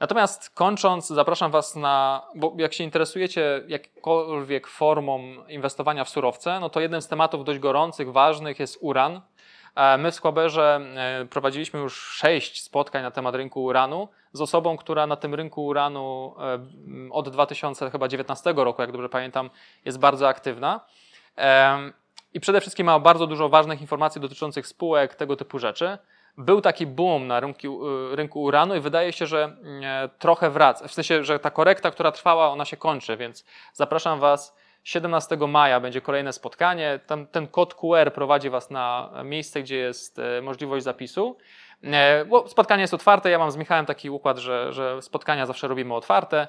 Natomiast 0.00 0.50
kończąc, 0.50 1.08
zapraszam 1.08 1.50
Was 1.50 1.76
na, 1.76 2.22
bo 2.34 2.54
jak 2.58 2.72
się 2.72 2.84
interesujecie 2.84 3.62
jakkolwiek 3.68 4.66
formą 4.66 5.22
inwestowania 5.48 6.04
w 6.04 6.08
surowce, 6.08 6.60
no 6.60 6.70
to 6.70 6.80
jednym 6.80 7.02
z 7.02 7.08
tematów 7.08 7.44
dość 7.44 7.58
gorących, 7.58 8.12
ważnych 8.12 8.60
jest 8.60 8.78
uran. 8.80 9.20
E, 9.74 9.98
my 9.98 10.10
w 10.10 10.14
Squaberze 10.14 10.80
e, 10.96 11.24
prowadziliśmy 11.24 11.80
już 11.80 12.02
sześć 12.02 12.62
spotkań 12.62 13.02
na 13.02 13.10
temat 13.10 13.34
rynku 13.34 13.64
uranu 13.64 14.08
z 14.32 14.40
osobą, 14.40 14.76
która 14.76 15.06
na 15.06 15.16
tym 15.16 15.34
rynku 15.34 15.66
uranu 15.66 16.34
e, 16.38 17.12
od 17.12 17.28
2019 17.28 18.54
roku, 18.56 18.82
jak 18.82 18.92
dobrze 18.92 19.08
pamiętam, 19.08 19.50
jest 19.84 19.98
bardzo 19.98 20.28
aktywna. 20.28 20.80
I 22.34 22.40
przede 22.40 22.60
wszystkim 22.60 22.86
ma 22.86 22.98
bardzo 22.98 23.26
dużo 23.26 23.48
ważnych 23.48 23.80
informacji 23.80 24.20
dotyczących 24.20 24.66
spółek, 24.66 25.14
tego 25.14 25.36
typu 25.36 25.58
rzeczy 25.58 25.98
był 26.38 26.60
taki 26.60 26.86
boom 26.86 27.26
na 27.26 27.40
rynku, 27.40 27.88
y, 28.12 28.16
rynku 28.16 28.42
uranu 28.42 28.76
i 28.76 28.80
wydaje 28.80 29.12
się, 29.12 29.26
że 29.26 29.56
e, 29.82 30.08
trochę 30.18 30.50
wraca. 30.50 30.88
W 30.88 30.92
sensie, 30.92 31.24
że 31.24 31.38
ta 31.38 31.50
korekta, 31.50 31.90
która 31.90 32.12
trwała, 32.12 32.48
ona 32.48 32.64
się 32.64 32.76
kończy, 32.76 33.16
więc 33.16 33.44
zapraszam 33.72 34.20
Was. 34.20 34.56
17 34.84 35.36
maja 35.36 35.80
będzie 35.80 36.00
kolejne 36.00 36.32
spotkanie. 36.32 37.00
Ten, 37.06 37.26
ten 37.26 37.48
kod 37.48 37.74
QR 37.74 38.12
prowadzi 38.14 38.50
Was 38.50 38.70
na 38.70 39.10
miejsce, 39.24 39.62
gdzie 39.62 39.76
jest 39.76 40.18
e, 40.18 40.42
możliwość 40.42 40.84
zapisu. 40.84 41.36
E, 41.84 42.24
spotkanie 42.46 42.80
jest 42.80 42.94
otwarte. 42.94 43.30
Ja 43.30 43.38
mam 43.38 43.50
z 43.50 43.56
Michałem 43.56 43.86
taki 43.86 44.10
układ, 44.10 44.38
że, 44.38 44.72
że 44.72 45.02
spotkania 45.02 45.46
zawsze 45.46 45.68
robimy 45.68 45.94
otwarte. 45.94 46.48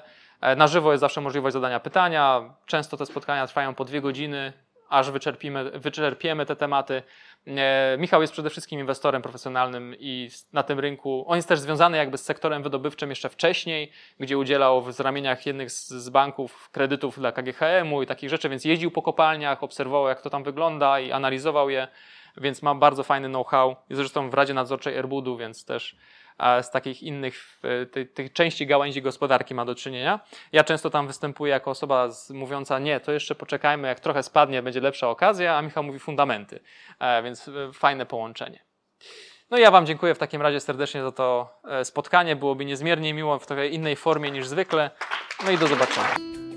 Na 0.56 0.66
żywo 0.66 0.92
jest 0.92 1.00
zawsze 1.00 1.20
możliwość 1.20 1.52
zadania 1.52 1.80
pytania. 1.80 2.54
Często 2.66 2.96
te 2.96 3.06
spotkania 3.06 3.46
trwają 3.46 3.74
po 3.74 3.84
dwie 3.84 4.00
godziny, 4.00 4.52
aż 4.88 5.10
wyczerpimy, 5.10 5.70
wyczerpiemy 5.70 6.46
te 6.46 6.56
tematy. 6.56 7.02
E, 7.46 7.96
Michał 7.98 8.20
jest 8.20 8.32
przede 8.32 8.50
wszystkim 8.50 8.80
inwestorem 8.80 9.22
profesjonalnym 9.22 9.94
i 9.98 10.30
na 10.52 10.62
tym 10.62 10.80
rynku, 10.80 11.24
on 11.28 11.36
jest 11.36 11.48
też 11.48 11.60
związany 11.60 11.96
jakby 11.96 12.18
z 12.18 12.24
sektorem 12.24 12.62
wydobywczym 12.62 13.10
jeszcze 13.10 13.28
wcześniej, 13.28 13.92
gdzie 14.20 14.38
udzielał 14.38 14.82
w 14.82 15.00
ramieniach 15.00 15.46
jednych 15.46 15.70
z, 15.70 16.08
banków 16.08 16.70
kredytów 16.72 17.18
dla 17.18 17.32
KGHM-u 17.32 18.02
i 18.02 18.06
takich 18.06 18.30
rzeczy, 18.30 18.48
więc 18.48 18.64
jeździł 18.64 18.90
po 18.90 19.02
kopalniach, 19.02 19.62
obserwował 19.62 20.08
jak 20.08 20.22
to 20.22 20.30
tam 20.30 20.44
wygląda 20.44 21.00
i 21.00 21.12
analizował 21.12 21.70
je, 21.70 21.88
więc 22.36 22.62
ma 22.62 22.74
bardzo 22.74 23.02
fajny 23.02 23.28
know-how. 23.28 23.76
Jest 23.90 23.98
zresztą 23.98 24.30
w 24.30 24.34
Radzie 24.34 24.54
Nadzorczej 24.54 24.96
Airbudu, 24.96 25.36
więc 25.36 25.64
też 25.64 25.96
z 26.62 26.70
takich 26.70 27.02
innych 27.02 27.60
tych, 28.14 28.32
części 28.32 28.66
gałęzi 28.66 29.02
gospodarki 29.02 29.54
ma 29.54 29.64
do 29.64 29.74
czynienia. 29.74 30.20
Ja 30.52 30.64
często 30.64 30.90
tam 30.90 31.06
występuję 31.06 31.52
jako 31.52 31.70
osoba 31.70 32.08
mówiąca, 32.30 32.78
nie, 32.78 33.00
to 33.00 33.12
jeszcze 33.12 33.34
poczekajmy, 33.34 33.88
jak 33.88 34.00
trochę 34.00 34.22
spadnie, 34.22 34.62
będzie 34.62 34.80
lepsza 34.80 35.08
okazja, 35.08 35.56
a 35.56 35.62
Michał 35.62 35.84
mówi 35.84 35.98
fundamenty, 35.98 36.60
e, 36.98 37.22
więc 37.22 37.48
e, 37.48 37.72
fajne 37.72 38.06
połączenie. 38.06 38.58
No 39.50 39.58
ja 39.58 39.70
Wam 39.70 39.86
dziękuję 39.86 40.14
w 40.14 40.18
takim 40.18 40.42
razie 40.42 40.60
serdecznie 40.60 41.02
za 41.02 41.12
to 41.12 41.58
e, 41.64 41.84
spotkanie. 41.84 42.36
Byłoby 42.36 42.64
niezmiernie 42.64 43.14
miło 43.14 43.38
w 43.38 43.46
trochę 43.46 43.68
innej 43.68 43.96
formie 43.96 44.30
niż 44.30 44.46
zwykle. 44.46 44.90
No 45.44 45.50
i 45.50 45.58
do 45.58 45.66
zobaczenia. 45.66 46.55